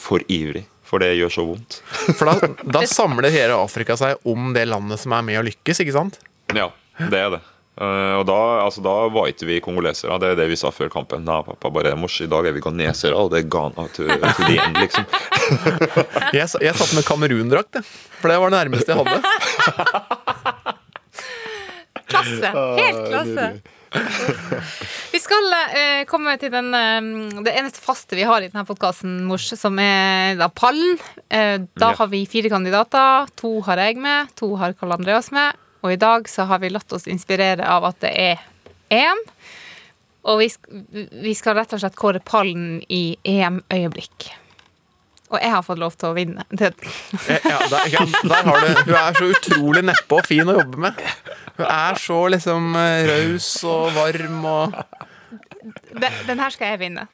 [0.00, 0.64] for ivrig.
[0.90, 1.78] For det gjør så vondt.
[2.18, 5.84] For da, da samler hele Afrika seg om det landet som er med å lykkes,
[5.84, 6.18] ikke sant?
[6.56, 7.42] Ja, det er det.
[7.80, 10.18] Eh, og da, altså, da var ikke vi kongolesere.
[10.20, 11.22] Det er det vi sa før kampen.
[11.24, 14.58] Nei, pappa, bare mors, i dag er vi ghanesere, og det er Ghana til, til
[14.58, 15.06] end, liksom.
[16.36, 17.80] Jeg, jeg satt med kamerundrakt.
[18.20, 19.18] For det var det nærmeste jeg hadde.
[22.10, 22.50] Klasse!
[22.78, 23.46] Helt klasse.
[23.90, 29.16] Vi skal eh, komme til den, eh, det eneste faste vi har i denne podkasten,
[29.26, 30.98] Mors, som er da pallen.
[31.28, 31.96] Eh, da Ja.
[31.98, 33.26] har vi fire kandidater.
[33.42, 35.56] To har jeg med, to har Karl Andreas med.
[35.82, 38.38] Og i dag så har vi latt oss inspirere av at det er
[38.90, 39.18] EM.
[40.28, 40.50] Og vi,
[41.22, 44.28] vi skal rett og slett kåre pallen i EM-øyeblikk.
[45.30, 46.46] Og jeg har fått lov til å vinne.
[46.50, 46.72] Det,
[47.28, 50.82] Ja, der, ja, der har du Hun er så utrolig neppe og fin å jobbe
[50.88, 51.02] med.
[51.60, 54.80] Hun er så liksom eh, raus og varm og
[55.60, 57.04] Den, den her skal jeg vinne.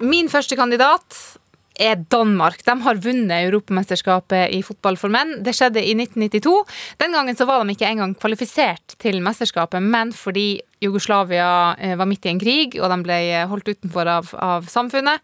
[0.00, 1.18] Min første kandidat
[1.78, 2.62] er Danmark.
[2.66, 5.36] De har vunnet Europamesterskapet i fotball for menn.
[5.46, 6.54] Det skjedde i 1992.
[7.02, 12.08] Den gangen så var de ikke engang kvalifisert til mesterskapet, men fordi Jugoslavia eh, var
[12.10, 15.22] midt i en krig, og de ble eh, holdt utenfor av, av samfunnet,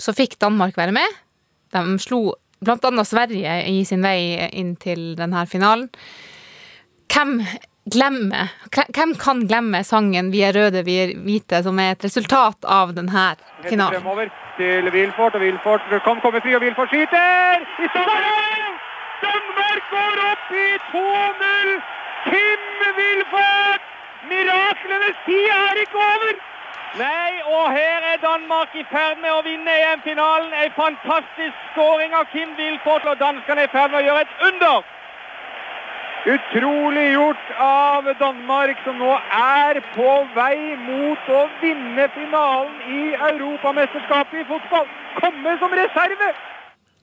[0.00, 1.18] så fikk Danmark være med.
[1.74, 2.34] De slo
[2.66, 5.88] annet Sverige i sin vei inn til denne finalen.
[7.10, 7.40] Hvem
[7.90, 8.50] glemmer
[8.94, 12.94] Hvem kan glemme sangen 'Vi er røde, vi er hvite', som er et resultat av
[12.94, 14.02] denne finalen?
[14.02, 17.58] Fremover til Wilfort, og Wilfort kan komme fri, og Wilfort skyter!
[17.80, 17.88] I!
[19.26, 21.68] Danmark går opp i 2-0!
[22.28, 22.62] Kim
[23.00, 23.82] Wilfort!
[24.30, 26.59] Miraklenes tid er ikke over!
[26.98, 30.50] Nei, og her er Danmark i ferd med å vinne EM-finalen.
[30.58, 34.42] En fantastisk skåring av Kim Wilfort, og danskene er i ferd med å gjøre et
[34.48, 34.82] under.
[36.34, 44.42] Utrolig gjort av Danmark, som nå er på vei mot å vinne finalen i Europamesterskapet
[44.42, 44.90] i fotball.
[45.22, 46.34] Komme som reserve!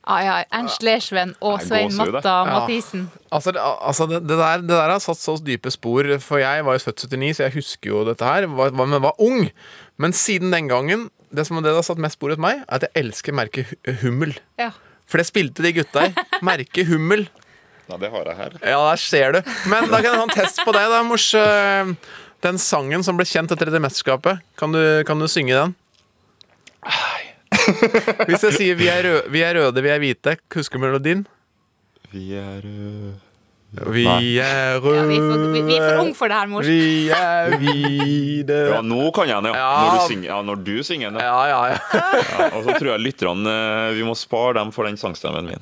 [0.07, 1.95] Ah, ja, Ernst Lersven og Nei, Svein.
[1.99, 2.43] Matta Ja.
[2.47, 3.01] Mathisen.
[3.27, 6.63] Altså, det, altså det, det, der, det der har satt så dype spor, for jeg
[6.63, 9.49] var jo født 79, så jeg husker jo dette her, var, var, men var ung.
[9.99, 12.85] Men siden den gangen, det som det har satt mest spor hos meg, er at
[12.87, 13.73] jeg elsker merket
[14.05, 14.37] Hummel.
[14.61, 14.69] Ja.
[15.07, 16.13] For det spilte de gutta i.
[16.45, 17.27] Merket Hummel.
[17.87, 18.55] Ja, det har jeg her.
[18.63, 19.41] Ja, der ser du.
[19.71, 21.27] Men da kan jeg ha en test på deg, da, mors.
[21.39, 21.91] Eh,
[22.45, 25.71] Den sangen som ble kjent etter det mesterskapet, kan du, kan du synge den?
[28.29, 31.23] Hvis jeg sier vi er, røde, 'Vi er røde, vi er hvite', husker du melodien?
[32.13, 33.15] Vi er røde
[33.91, 34.05] Vi
[34.39, 36.63] er røde Ja, vi, er for, vi, vi er for ung for det her, mor.
[36.63, 39.59] Vi er hvite Ja, nå kan jeg den, ja.
[39.59, 39.81] Ja.
[39.83, 41.19] Når du synger, ja, når du synger den.
[41.19, 41.33] Ja.
[41.33, 42.03] Ja, ja, ja.
[42.31, 43.57] Ja, og så tror jeg lytterne
[43.89, 45.59] øh, Vi må spare dem for den sangstemmen min.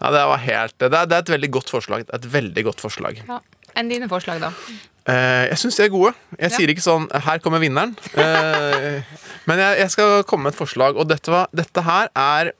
[0.00, 2.04] ja det var helt det er, det er et veldig godt forslag.
[2.12, 3.24] Et veldig godt forslag.
[3.28, 3.40] Ja.
[3.78, 4.50] Enn dine forslag, da?
[5.08, 6.12] Eh, jeg syns de er gode.
[6.38, 6.56] Jeg Ja.
[6.56, 7.96] sier ikke sånn 'her kommer vinneren'.
[8.18, 9.02] Eh,
[9.46, 12.52] men jeg, jeg skal komme med et forslag, og dette, var, dette her er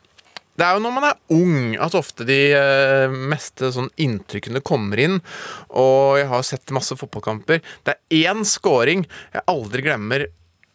[0.59, 4.99] Det er jo når man er ung at ofte de eh, meste sånn inntrykkene kommer
[4.99, 5.23] inn.
[5.71, 7.63] Og jeg har sett masse fotballkamper.
[7.87, 10.27] Det er én scoring jeg aldri glemmer.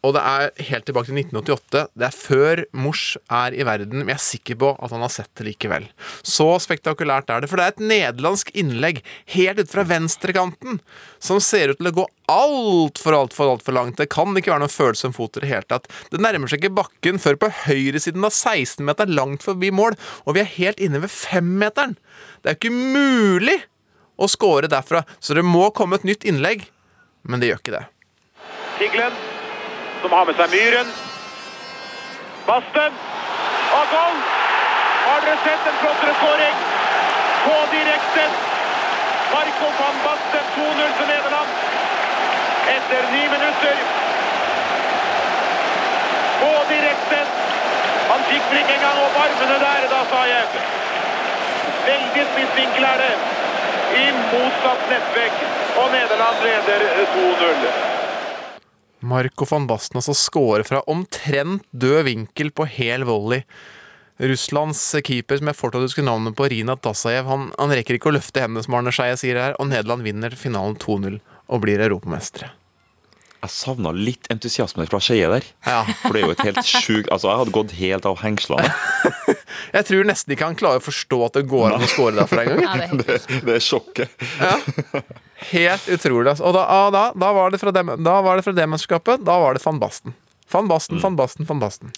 [0.04, 1.86] Og det er helt tilbake til 1988.
[1.96, 4.02] Det er før Mors er i verden.
[4.02, 5.88] Men jeg er sikker på at han har sett det likevel.
[6.22, 7.50] Så spektakulært er det.
[7.50, 9.00] For det er et nederlandsk innlegg
[9.34, 10.80] helt ut fra venstrekanten
[11.22, 13.98] som ser ut til å gå altfor, altfor, altfor langt.
[13.98, 15.88] Det kan ikke være noen følsom fot i det hele tatt.
[16.12, 20.42] Det nærmer seg ikke bakken før på høyresiden av 16-meteren langt forbi mål, og vi
[20.42, 21.96] er helt inne ved femmeteren.
[22.42, 23.58] Det er ikke mulig
[24.16, 26.66] å score derfra, så det må komme et nytt innlegg.
[27.26, 27.86] Men det gjør ikke det.
[28.76, 29.18] Tiglen,
[30.06, 30.90] som har med seg Myhren.
[32.46, 32.98] Basten.
[33.78, 34.18] Og goal!
[35.06, 36.60] Har dere sett en flottere skåring?
[37.46, 38.36] På direkten.
[39.32, 41.50] Marco van Basten 2-0 til Nederland.
[42.74, 43.82] Etter ni minutter.
[46.42, 47.26] På direkten.
[48.12, 50.62] Han fikk vel ikke engang opp armene der, da sa jeg.
[51.90, 53.12] Veldig spissvinkel er det.
[54.04, 55.44] I motsatt nettvekk.
[55.82, 56.88] Og Nederland leder
[57.18, 57.95] 2-0.
[59.06, 63.44] Marco van Basten altså scorer fra omtrent død vinkel på hel volley.
[64.16, 68.16] Russlands keeper, som jeg fortsatt husker navnet på, Rina Tasajev, han, han rekker ikke å
[68.16, 72.55] løfte hendene, som Arne Skeie sier her, og Nederland vinner finalen 2-0 og blir europamestere.
[73.46, 75.44] Jeg savna litt entusiasme fra Skeie der.
[75.66, 75.84] Ja.
[76.02, 78.72] For det er jo et helt sjukt Altså, jeg hadde gått helt av hengslene.
[79.76, 82.42] Jeg tror nesten ikke han klarer å forstå at det går an å score derfra
[82.44, 82.60] engang.
[82.64, 84.26] Ja, det er Det, det er sjokket.
[85.50, 86.30] Helt utrolig.
[86.32, 86.44] Altså.
[86.48, 89.24] Og da, ah, da, da var det fra det, da var det fra det mesterskapet.
[89.26, 90.14] Da var det van Basten.
[90.52, 91.92] Van Basten, van Basten, van Basten.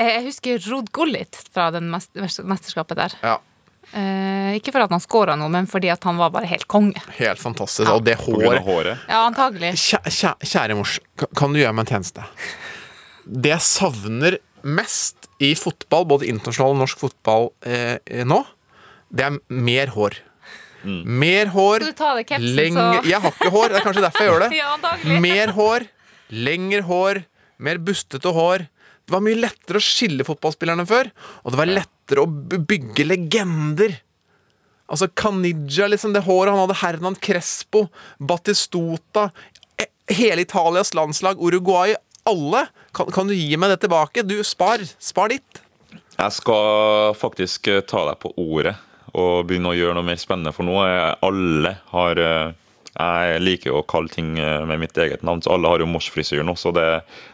[0.00, 3.16] Jeg husker Rod Gullit fra den mesterskapet der.
[3.22, 3.36] Ja,
[3.92, 7.00] Eh, ikke fordi at han scora noe, men fordi at han var bare helt konge.
[7.18, 7.90] helt fantastisk.
[7.92, 8.98] Og det håret håret.
[9.08, 9.74] Ja, antagelig.
[9.76, 10.98] Kjæ, kjæ, Kjære mors,
[11.36, 12.24] kan du gjøre meg en tjeneste?
[13.26, 18.40] Det jeg savner mest i fotball, både internasjonal og norsk fotball eh, eh, nå,
[19.12, 20.16] det er mer hår.
[20.84, 21.84] Mer hår,
[22.42, 24.52] lenger så- Jeg har ikke hår, det er kanskje derfor jeg gjør det.
[24.58, 25.20] Ja.
[25.20, 25.86] Mer hår,
[26.30, 27.24] lengre hår,
[27.58, 28.66] mer bustete hår.
[29.06, 31.10] Det var mye lettere å skille fotballspillerne før,
[31.44, 31.90] og det var lettere
[32.20, 33.94] å b- bygge legender.
[34.92, 37.86] Altså Caniggia, liksom det håret han hadde, Hernan Crespo,
[38.20, 39.30] Battistuta
[39.80, 41.94] e- Hele Italias landslag, Uruguay,
[42.28, 42.66] alle.
[42.92, 44.22] Kan, kan du gi meg det tilbake?
[44.26, 44.82] Du, spar.
[45.00, 45.62] Spar ditt.
[46.18, 48.74] Jeg skal faktisk eh, ta deg på ordet
[49.16, 52.52] og begynne å gjøre noe mer spennende, for nå er alle har eh,
[52.92, 55.86] Jeg liker jo å kalle ting eh, med mitt eget navn, så alle har jo
[55.88, 56.84] Mors-frisyr nå, så det,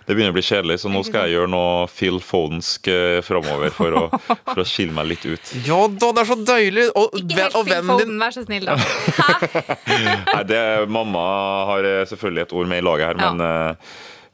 [0.06, 0.76] det begynner å bli kjedelig.
[0.84, 4.20] Så nå skal jeg gjøre noe Phil Fodensk eh, framover for, å-
[4.52, 5.50] for å skille meg litt ut.
[5.66, 6.86] Ja da, det er så deilig.
[6.94, 8.76] Og, Ikke ven- helt og Phil vennen din vær så snill, da.
[8.78, 9.74] Hæ?
[10.36, 10.62] Nei, det,
[10.94, 11.24] mamma
[11.72, 13.32] har eh, selvfølgelig et ord med i laget her, Ja.
[13.34, 13.76] men,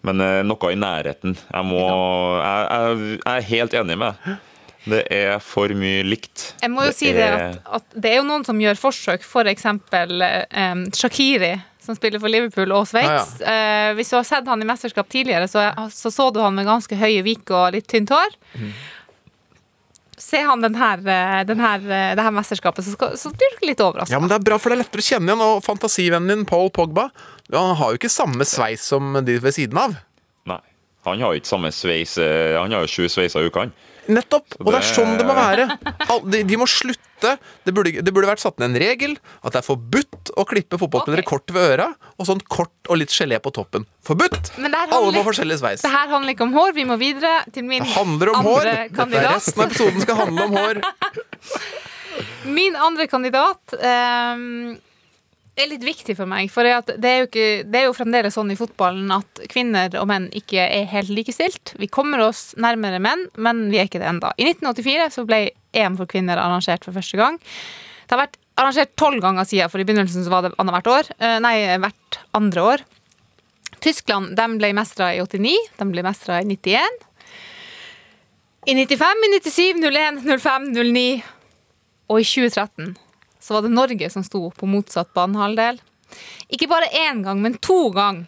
[0.04, 1.38] men noe i nærheten.
[1.40, 1.80] Jeg, må,
[2.36, 4.42] jeg, jeg, jeg er helt enig med deg.
[4.84, 6.50] Det er for mye likt.
[6.60, 9.48] Jeg må jo si det at, at det er jo noen som gjør forsøk, for
[9.48, 11.54] eksempel um, Shakiri,
[11.84, 13.38] som spiller for Liverpool og Sveits.
[13.40, 16.68] Eh, hvis du har sett han i mesterskap tidligere, så så, så du han med
[16.68, 18.36] ganske høye vik og litt tynt hår.
[20.20, 21.80] Ser han den her, eh, den her,
[22.16, 24.12] det her mesterskapet, så, skal, så blir du litt overraska.
[24.16, 25.44] Ja, men Det er bra, for det er lettere å kjenne igjen.
[25.44, 27.08] Og fantasivennen din, Paul Pogba,
[27.52, 29.96] han har jo ikke samme sveis som de ved siden av.
[30.48, 30.60] Nei.
[31.04, 33.74] Han har jo ikke samme sveis Han har jo sju sveiser i uka, han.
[34.12, 34.56] Nettopp!
[34.60, 35.66] Og det er sånn det må være.
[36.28, 37.36] De, de må slutte.
[37.64, 40.76] Det burde, det burde vært satt ned en regel at det er forbudt å klippe
[40.80, 41.30] fotballspillere okay.
[41.30, 41.86] kort ved øra,
[42.18, 43.86] og sånn kort og litt gelé på toppen.
[44.04, 44.52] Forbudt!
[44.60, 45.84] Men det her Alle må ha forskjellig sveis.
[45.86, 48.70] Det her handler ikke om hår, vi må videre til min om hår.
[48.92, 48.98] kandidat.
[48.98, 50.84] Dette er resten av episoden skal handle om hår.
[52.44, 54.76] Min andre kandidat ehm,
[55.54, 56.50] er litt viktig for meg.
[56.52, 60.08] For det, er jo ikke, det er jo fremdeles sånn i fotballen at kvinner og
[60.10, 61.74] menn ikke er helt likestilt.
[61.78, 64.32] Vi kommer oss nærmere menn, men vi er ikke det enda.
[64.34, 65.44] I 1984 så ble
[65.74, 67.38] EM for kvinner arrangert for første gang.
[68.04, 71.14] Det har vært arrangert tolv ganger siden, for i begynnelsen så var det annethvert år.
[71.18, 72.84] Eh, nei, hvert andre år.
[73.84, 77.00] Tyskland de ble mestra i 89, de ble mestra i 91.
[78.64, 81.08] I 95, i 97, 01, 05, 09
[82.08, 82.94] og i 2013
[83.44, 85.80] så var det Norge som sto på motsatt banehalvdel.
[86.48, 88.24] Ikke bare én gang, men to ganger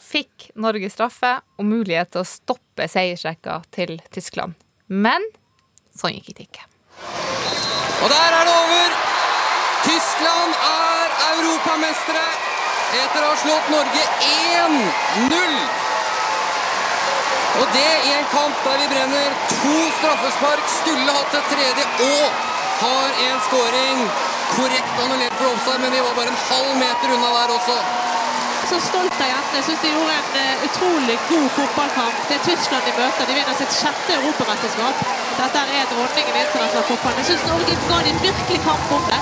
[0.00, 4.56] fikk Norge straffe og mulighet til å stoppe seiersrekka til Tyskland.
[4.88, 5.20] Men
[5.92, 6.64] sånn gikk det ikke.
[8.04, 8.96] Og der er det over.
[9.84, 12.26] Tyskland er europamestere
[13.02, 15.56] etter å ha slått Norge 1-0.
[17.54, 22.46] Og det i en kamp der vi brenner to straffespark, skulle hatt et tredje og
[22.80, 24.08] har en skåring
[24.58, 27.76] korrekt annullert for offside, men vi var bare en halv meter unna der også.
[28.70, 29.58] så stolt av jentene.
[29.58, 32.20] Jeg syns de gjorde en eh, utrolig god fotballkamp.
[32.28, 33.26] Det er Tyskland de møter.
[33.28, 35.02] De vinner sitt sjette europamesterskap.
[35.40, 37.18] Dette er dronningen i internasjonal fotball.
[37.20, 39.20] Jeg syns Norge ga dem virkelig kamp om det.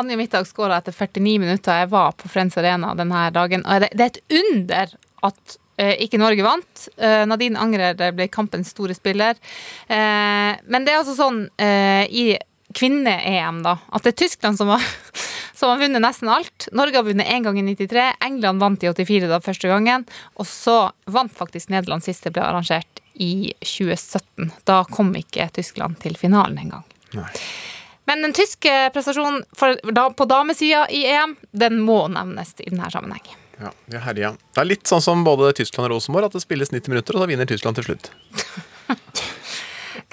[0.00, 1.82] Anja Midtdag skåra etter 49 minutter.
[1.82, 3.66] Jeg var på Friends Arena denne dagen.
[3.68, 4.96] Og det, det er et under
[5.28, 6.88] at eh, ikke Norge vant.
[6.96, 9.36] Eh, Nadine Angrer ble kampens store spiller.
[9.86, 12.26] Eh, men det er altså sånn eh, i
[12.76, 14.82] kvinne-EM, da, at det er Tyskland som har,
[15.58, 16.68] som har vunnet nesten alt.
[16.72, 18.08] Norge har vunnet én gang i 93.
[18.24, 20.06] England vant i 84 da første gangen.
[20.38, 20.78] Og så
[21.10, 24.50] vant faktisk Nederland sist det ble arrangert i 2017.
[24.66, 26.84] Da kom ikke Tyskland til finalen engang.
[28.04, 32.90] Men den tyske prestasjonen for, da, på damesida i EM, den må nevnes i denne
[32.92, 33.24] sammenheng.
[33.60, 34.32] Ja, ja, herja.
[34.52, 37.22] Det er litt sånn som både Tyskland og Rosenborg, at det spilles 90 minutter, og
[37.22, 38.10] så vinner Tyskland til slutt.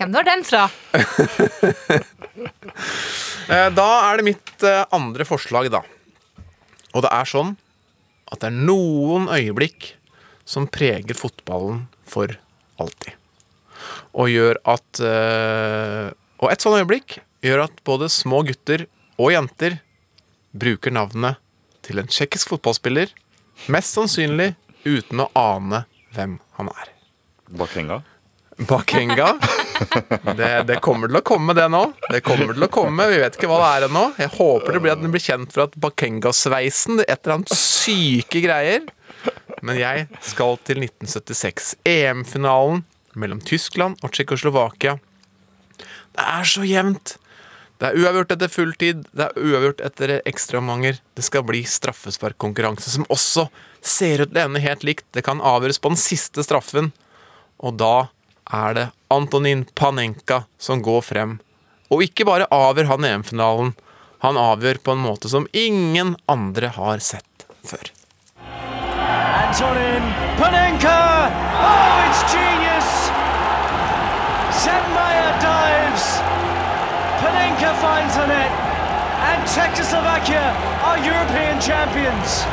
[0.01, 0.63] Hvem var den fra?
[3.51, 5.81] Eh, Da er det mitt eh, andre forslag, da.
[6.95, 7.49] Og det er sånn
[8.31, 9.89] at det er noen øyeblikk
[10.47, 12.31] som preger fotballen for
[12.79, 13.17] alltid.
[14.15, 18.85] Og gjør at eh, Og et sånt øyeblikk gjør at både små gutter
[19.19, 19.79] og jenter
[20.55, 21.41] bruker navnet
[21.85, 23.09] til en tsjekkisk fotballspiller,
[23.73, 24.53] mest sannsynlig
[24.85, 25.83] uten å ane
[26.15, 26.93] hvem han er.
[27.51, 27.99] Bakenga.
[28.69, 29.33] Bakenga.
[30.37, 31.81] Det, det kommer til å komme, det nå.
[32.11, 34.03] Det kommer til å komme, Vi vet ikke hva det er ennå.
[34.21, 38.43] Jeg håper det blir at den blir kjent for at Bakenga-sveisen Et eller annet syke
[38.43, 38.85] greier.
[39.61, 41.75] Men jeg skal til 1976.
[41.85, 42.85] EM-finalen
[43.19, 44.97] mellom Tyskland og Tsjekkoslovakia.
[46.15, 47.17] Det er så jevnt.
[47.81, 50.99] Det er uavgjort etter fulltid, det er uavgjort etter ekstraomganger.
[51.17, 53.47] Det skal bli straffesparkkonkurranse, som også
[53.81, 55.07] ser ut til å ende helt likt.
[55.17, 56.91] Det kan avgjøres på den siste straffen.
[57.57, 58.11] Og da
[58.51, 61.39] er det Antonin Panenka som går frem.
[61.91, 63.73] Og ikke bare avgjør han EM-finalen,
[64.21, 67.91] han avgjør på en måte som ingen andre har sett før.
[68.41, 70.97] Antonin Panenka!
[71.59, 72.91] Oh, it's genius!
[74.61, 76.05] Sedmaier dives.
[77.23, 78.51] Panenka finds the net.
[79.21, 80.45] And Czechoslovakia
[80.83, 82.43] are European champions.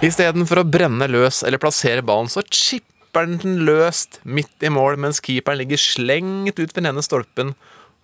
[0.00, 5.22] Istedenfor å brenne løs eller plassere ballen, så chipper den løst midt i mål, mens
[5.24, 7.54] keeperen ligger slengt ut ved den ene stolpen,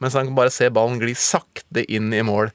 [0.02, 2.50] mens han kan bare se ballen gli sakte inn i mål.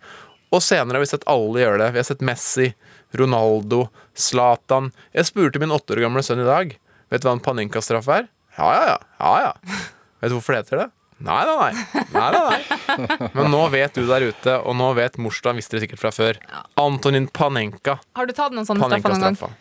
[0.51, 1.89] Og senere har vi sett alle gjøre det.
[1.95, 2.71] Vi har sett Messi,
[3.17, 3.85] Ronaldo,
[4.17, 4.91] Zlatan.
[5.15, 6.73] Jeg spurte min åtte år gamle sønn i dag.
[7.11, 8.27] Vet du hva en Panenka-straff er?
[8.57, 8.97] Ja, ja, ja.
[9.23, 9.79] ja, ja.
[10.19, 10.89] Vet du hvorfor det heter det?
[11.21, 12.03] Nei, nei, nei.
[12.11, 13.29] nei, nei, nei.
[13.37, 16.39] Men nå vet du der ute, og nå vet Morstad, visste det sikkert fra før.
[16.81, 17.99] Antonin Panenka.
[18.17, 19.59] Har du tatt noen sånne straffer noen gang?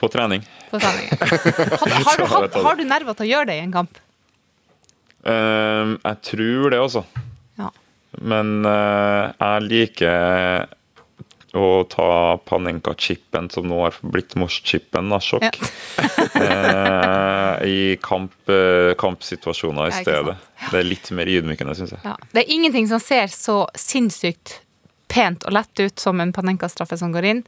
[0.00, 0.44] På trening.
[0.70, 1.10] På trening.
[1.20, 4.00] Har, har, du, har, har du nerver til å gjøre det i en kamp?
[5.28, 7.04] Ehm, jeg tror det, altså.
[7.60, 7.70] Ja.
[8.20, 10.68] Men uh, jeg liker
[11.58, 15.58] å ta Panenka-chipen, som nå har blitt Mors-chipen, av sjokk.
[16.38, 20.36] uh, I kamp, uh, kampsituasjoner i Ja, stedet.
[20.70, 22.04] Det er litt mer ydmykende, syns jeg.
[22.06, 22.16] Ja.
[22.30, 24.60] Det er ingenting som ser så sinnssykt
[25.10, 27.42] pent og lett ut som en Panenka-straffe som går inn.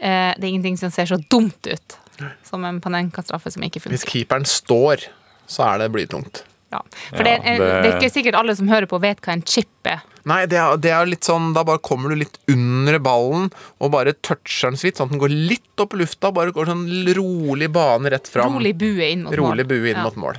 [0.00, 1.98] Eh, det er ingenting som ser så dumt ut
[2.46, 5.08] som en Panenka-straffe som ikke Hvis keeperen står,
[5.50, 6.44] så er det blytungt.
[6.72, 6.78] Ja.
[7.10, 9.42] For det, er, det- det er ikke sikkert alle som hører på, vet hva en
[9.42, 10.00] chip er.
[10.24, 13.48] Nei, det er, det er litt sånn Da bare kommer du litt under ballen
[13.82, 16.30] og bare toucher den så vidt, sånn at den går litt opp i lufta.
[16.32, 16.86] Bare går sånn
[17.18, 18.54] rolig bane rett fram.
[18.54, 19.40] Rolig bue inn mot mål.
[19.50, 20.04] Rolig bue inn Ja.
[20.06, 20.38] mot mål.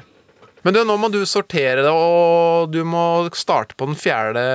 [0.63, 4.45] Men du, nå må du sortere det, og du må starte på den fjerde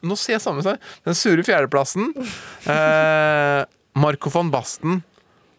[0.00, 0.80] Nå sier jeg samme sak.
[1.04, 2.14] Den sure fjerdeplassen.
[2.68, 3.64] Eh,
[3.98, 5.02] Marco von Basten.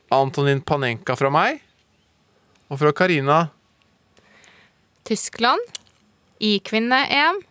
[0.10, 1.60] Antonin Panenka fra meg.
[2.72, 3.50] Og fra Karina
[5.04, 5.60] Tyskland
[6.40, 7.42] i kvinne-EM.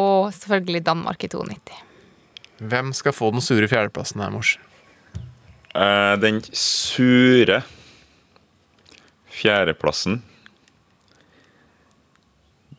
[0.00, 1.78] Og selvfølgelig Danmark i 92.
[2.72, 4.56] Hvem skal få den sure fjerdeplassen her, mors?
[5.76, 7.62] Eh, den sure
[9.32, 10.22] fjerdeplassen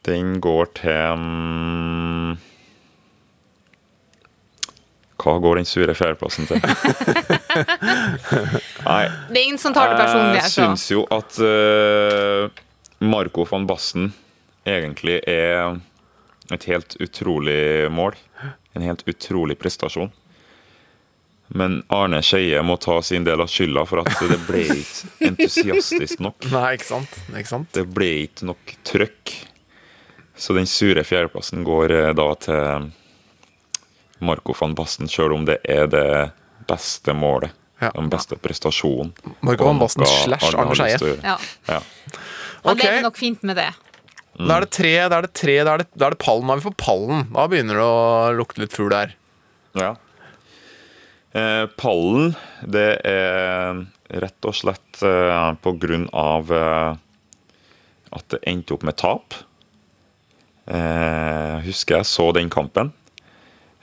[0.05, 2.35] Den går til mm,
[5.23, 6.59] Hva går den sure fjerdeplassen til?
[8.83, 10.39] Nei, Det er ingen som tar det personlig.
[10.39, 10.65] jeg Altså.
[10.65, 12.49] syns jo at uh,
[13.07, 14.11] Marco van Basten
[14.67, 15.77] egentlig er
[16.51, 18.17] et helt utrolig mål.
[18.75, 20.11] En helt utrolig prestasjon.
[21.53, 26.19] Men Arne Skeie må ta sin del av skylda for at det ble ikke entusiastisk
[26.23, 26.47] nok.
[26.55, 27.17] Nei, ikke sant?
[27.31, 27.69] Ikke sant?
[27.75, 29.33] Det ble ikke nok trøkk.
[30.35, 32.87] Så den sure fjerdeplassen går eh, da til
[34.25, 36.07] Marco van Basten, sjøl om det er det
[36.69, 37.53] beste målet.
[37.83, 37.89] Ja.
[37.97, 39.11] Den beste prestasjonen.
[39.43, 41.17] Marco van Basten slash Arne har Skeie.
[41.23, 41.37] Ja.
[41.67, 41.81] Ja.
[42.63, 43.71] Han lever nok fint med det.
[44.39, 46.47] Da er det tre, da er det tre, da er det, da er det pallen.
[46.47, 47.27] Da er vi på pallen.
[47.35, 49.13] Da begynner det å lukte litt fugl her.
[49.77, 49.91] Ja.
[51.37, 52.33] Eh, pallen,
[52.65, 53.83] det er
[54.23, 56.95] rett og slett eh, på grunn av eh,
[58.13, 59.37] at det endte opp med tap.
[60.65, 62.93] Eh, husker jeg så den kampen.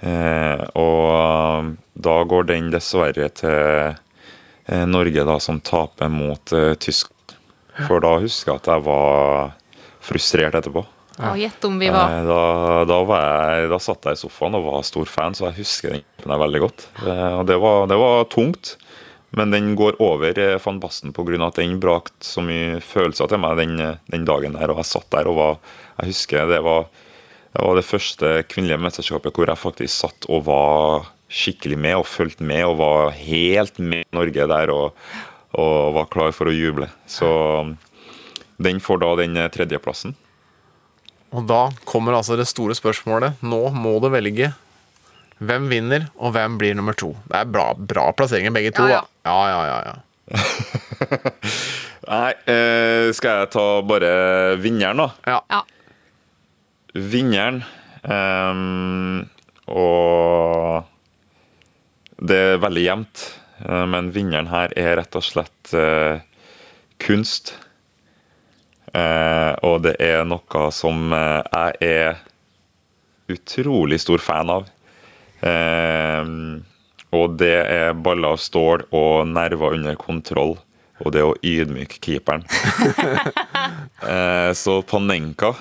[0.01, 3.95] Eh, og da går den dessverre til
[4.67, 7.17] eh, Norge, da, som taper mot eh, Tyskland.
[7.87, 9.53] For da husker jeg at jeg var
[10.05, 10.83] frustrert etterpå.
[11.21, 13.25] Og gjett om vi var Eh, Da, da, var
[13.61, 16.41] jeg, da satt jeg i sofaen og var stor fan, så jeg husker den kampen
[16.47, 16.87] veldig godt.
[17.05, 18.77] Eh, Og det var, det var tungt,
[19.37, 21.37] men den går over eh, van Basten pga.
[21.47, 23.77] at den brakte så mye følelser til meg den,
[24.11, 24.73] den dagen der.
[24.73, 25.59] Og jeg satt der og var
[26.01, 26.89] Jeg husker det var
[27.51, 32.09] det var det første kvinnelige mesterskapet hvor jeg faktisk satt og var skikkelig med og
[32.11, 34.99] fulgte med og var helt med Norge der og,
[35.59, 36.91] og var klar for å juble.
[37.11, 37.31] Så
[38.63, 40.15] den får da den eh, tredjeplassen.
[41.31, 43.43] Og da kommer altså det store spørsmålet.
[43.47, 44.53] Nå må du velge.
[45.41, 47.15] Hvem vinner, og hvem blir nummer to?
[47.31, 48.85] Det er bra, bra plasseringer, begge to.
[48.91, 49.03] Ja, ja.
[49.25, 49.31] da.
[49.31, 49.99] Ja, ja, ja, ja.
[52.11, 54.11] Nei, eh, skal jeg ta bare
[54.61, 55.11] vinneren, da?
[55.31, 55.43] ja.
[55.51, 55.63] Ja.
[56.95, 57.63] Vinneren
[58.03, 59.29] Um,
[59.71, 60.87] Og
[62.21, 63.21] det er veldig jevnt,
[63.65, 66.19] eh, men vinneren her er rett og slett uh,
[67.01, 67.55] kunst.
[68.91, 72.19] Uh, og det er noe som jeg er
[73.31, 74.67] utrolig stor fan av.
[75.45, 76.59] Uh,
[77.15, 80.57] og det er baller av stål og nerver under kontroll.
[81.01, 82.43] Og det å ydmyke keeperen.
[84.61, 85.55] Så Panenka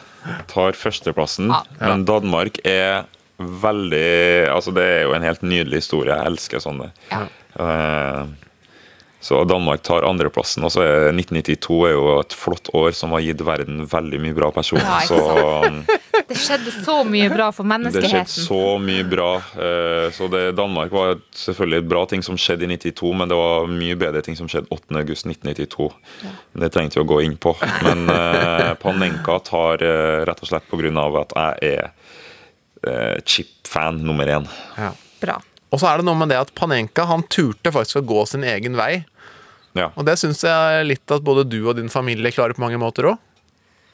[0.51, 1.63] tar førsteplassen, Ja.
[1.80, 3.05] men Danmark er
[3.39, 6.11] veldig Altså, det er jo en helt nydelig historie.
[6.15, 6.89] Jeg elsker sånne.
[7.11, 7.22] Ja.
[7.59, 8.28] Uh,
[9.22, 13.20] Så Danmark tar andreplassen, og så er 1992 er jo et flott år som har
[13.26, 14.86] gitt verden veldig mye bra personer.
[14.88, 15.20] Ja, så
[16.30, 18.05] Det skjedde så mye bra for menneskeheten.
[18.05, 19.30] det skjedde så mye bra.
[19.57, 23.38] eh, Så det, Danmark var selvfølgelig et bra ting som skjedde i 92, men det
[23.39, 25.89] var mye bedre ting som skjedde 8.8.1992.
[26.61, 27.55] Det trengte vi å gå inn på.
[27.86, 31.05] Men eh, Panenka tar eh, rett og slett pga.
[31.23, 31.91] at jeg er
[32.86, 34.47] eh, chip-fan nummer én.
[34.77, 34.93] ja.
[35.19, 35.41] Bra.
[35.69, 38.45] Og så er det noe med det at Panenka han turte faktisk å gå sin
[38.47, 39.03] egen vei.
[39.77, 39.91] Ja.
[39.99, 43.11] Og det syns jeg litt at både du og din familie klarer på mange måter
[43.11, 43.19] òg.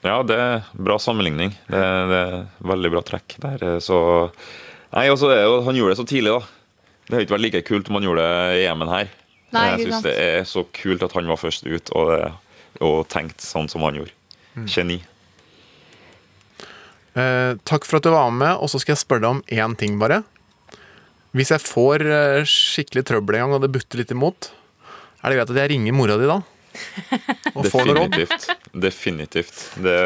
[0.06, 1.56] Ja, det er bra sammenligning.
[1.68, 1.82] Det,
[2.12, 2.38] det er
[2.72, 3.66] veldig bra trekk der.
[3.84, 3.97] Så
[4.95, 6.45] Nei, og så jo, Han gjorde det så tidlig, da.
[7.06, 9.10] Det hadde ikke vært like kult om han gjorde det i EM-en her.
[9.56, 12.14] Nei, jeg syns det er så kult at han var først ut og,
[12.84, 14.16] og tenkte sånn som han gjorde.
[14.72, 15.01] Geni.
[17.16, 19.76] Eh, takk for at du var med, og så skal jeg spørre deg om én
[19.80, 20.24] ting, bare.
[21.36, 24.49] Hvis jeg får eh, skikkelig trøbbel en gang, og det butter litt imot,
[25.22, 26.39] er det greit at jeg ringer mora di da?
[27.53, 28.15] Og får noe råd?
[28.15, 28.71] Definitivt.
[28.86, 29.59] Definitivt.
[29.82, 29.97] Det,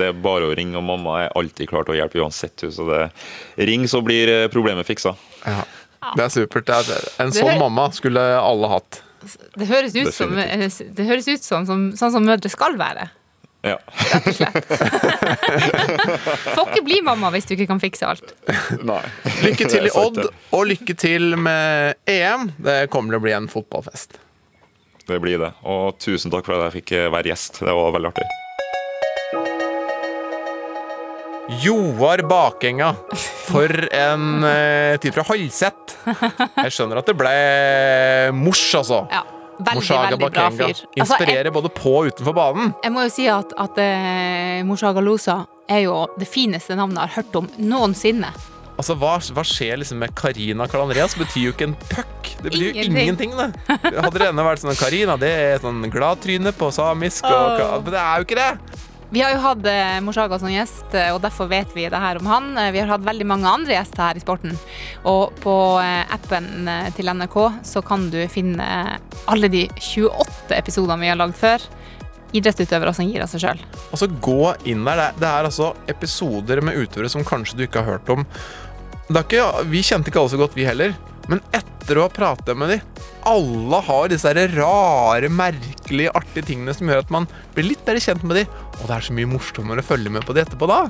[0.00, 2.66] det er bare å ringe, og mamma er alltid klar til å hjelpe uansett.
[2.74, 3.02] Så det,
[3.68, 5.14] ring, så blir eh, problemet fiksa.
[5.44, 5.64] Ja.
[6.14, 6.66] Det er supert.
[6.68, 9.02] Det er, en sånn mamma skulle alle hatt.
[9.58, 13.08] Det høres ut som, det høres ut som, som sånn som mødre skal være.
[13.66, 13.78] Ja.
[16.54, 18.34] Får ikke bli mamma hvis du ikke kan fikse alt.
[18.86, 19.00] Nei.
[19.42, 20.20] Lykke til i Odd,
[20.54, 22.52] og lykke til med EM.
[22.62, 24.20] Det kommer til å bli en fotballfest.
[25.06, 25.52] Det blir det.
[25.62, 27.62] Og tusen takk for at jeg fikk eh, være gjest.
[27.62, 28.26] Det var veldig artig.
[31.62, 32.90] Joar Bakenga.
[33.46, 35.94] For en uh, tid fra Halset.
[36.08, 37.34] Jeg skjønner at det ble
[38.34, 39.04] mors, altså.
[39.14, 39.22] Ja,
[39.60, 40.50] veldig, Morsaga veldig bra Bakenga.
[40.56, 40.72] fyr.
[40.72, 42.74] Altså, jeg, Inspirerer både på og utenfor banen.
[42.82, 47.12] jeg må jo si at, at eh, Morsaga Losa er jo det fineste navnet jeg
[47.14, 48.34] har hørt om noensinne.
[48.76, 51.14] Altså, hva, hva skjer liksom med Karina Karl Andreas?
[51.16, 52.32] Betyr jo ikke en puck.
[52.42, 53.32] Det betyr jo Ingenting.
[53.38, 53.46] det.
[53.68, 58.02] Hadde det ennå vært sånn Karina, det er sånn gladtryne på samisk, og, men det
[58.02, 58.82] er jo ikke det.
[59.14, 62.18] Vi har jo hatt eh, Morsaga som gjest, eh, og derfor vet vi det her
[62.18, 62.48] om han.
[62.58, 64.56] Eh, Vi har hatt veldig mange andre gjester her i sporten.
[65.06, 66.66] Og på eh, appen
[66.98, 68.66] til NRK så kan du finne
[69.30, 71.62] alle de 28 episodene vi har lagd før.
[72.34, 73.60] Idrettsutøvere som gir av seg sjøl.
[73.94, 74.98] Altså, gå inn der.
[74.98, 78.26] Det er, det er altså episoder med utøvere som kanskje du ikke har hørt om.
[79.06, 80.96] Ikke, vi kjente ikke alle så godt, vi heller.
[81.30, 86.86] Men etter å ha pratet med dem Alle har disse rare, merkelige, artige tingene som
[86.86, 88.60] gjør at man blir litt bedre kjent med dem.
[88.82, 90.82] Og det er så mye morsommere å følge med på det etterpå da.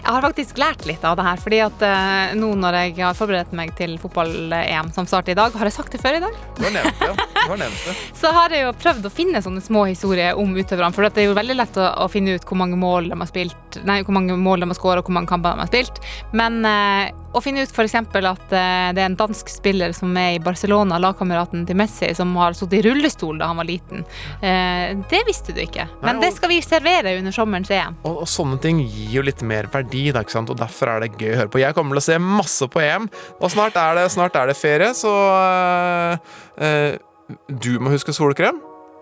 [0.00, 3.18] Jeg har faktisk lært litt av det her, fordi at uh, nå når jeg har
[3.18, 6.38] forberedt meg til fotball-EM som starter i dag, har jeg sagt det før i dag?
[6.56, 7.10] Du har nevnt det.
[7.36, 7.96] Du har nevnt det.
[8.22, 10.94] så har jeg jo prøvd å finne sånne små historier om utøverne.
[10.96, 13.30] For det er jo veldig lett å, å finne ut hvor mange mål de har
[13.30, 16.02] spilt, nei, hvor mange mål de har skåret og hvor mange kamper de har spilt.
[16.36, 17.94] Men uh, å finne ut f.eks.
[18.00, 22.30] at eh, det er en dansk spiller som er i Barcelona, lagkameraten til Messi, som
[22.40, 24.06] har sittet i rullestol da han var liten.
[24.40, 25.84] Det visste du ikke.
[26.00, 27.96] Men det skal vi servere under sommerens EM.
[28.04, 30.52] Og, og sånne ting gir jo litt mer verdi, da, ikke sant?
[30.52, 31.62] og derfor er det gøy å høre på.
[31.62, 33.08] Jeg kommer til å se masse på EM,
[33.40, 38.60] og snart er det, snart er det ferie, så uh, uh, Du må huske solkrem.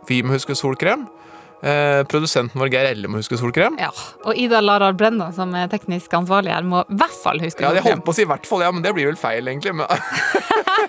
[0.08, 1.06] Vi må huske solkrem.
[1.64, 3.78] Eh, produsenten vår Geir Elle må huske solkrem.
[3.80, 3.88] Ja,
[4.28, 7.78] Og Ida Larald Brenna, som er teknisk ansvarlig her, må i hvert fall huske solkrem.
[7.78, 9.48] Ja, jeg holdt på å si i hvert fall, ja, men det blir vel feil,
[9.48, 9.72] egentlig.
[9.72, 9.88] Men,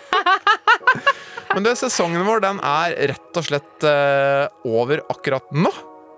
[1.53, 5.71] men det, sesongen vår den er rett og slett eh, over akkurat nå.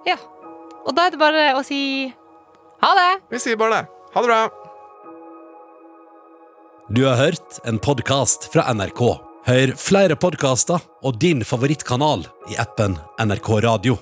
[0.09, 0.17] Ja.
[0.87, 2.07] Og da er det bare å si
[2.83, 3.11] ha det!
[3.33, 3.93] Vi sier bare det.
[4.13, 4.41] Ha det bra.
[6.87, 9.01] Du har hørt en podkast fra NRK.
[9.47, 13.97] Hør flere podkaster og din favorittkanal i appen NRK Radio.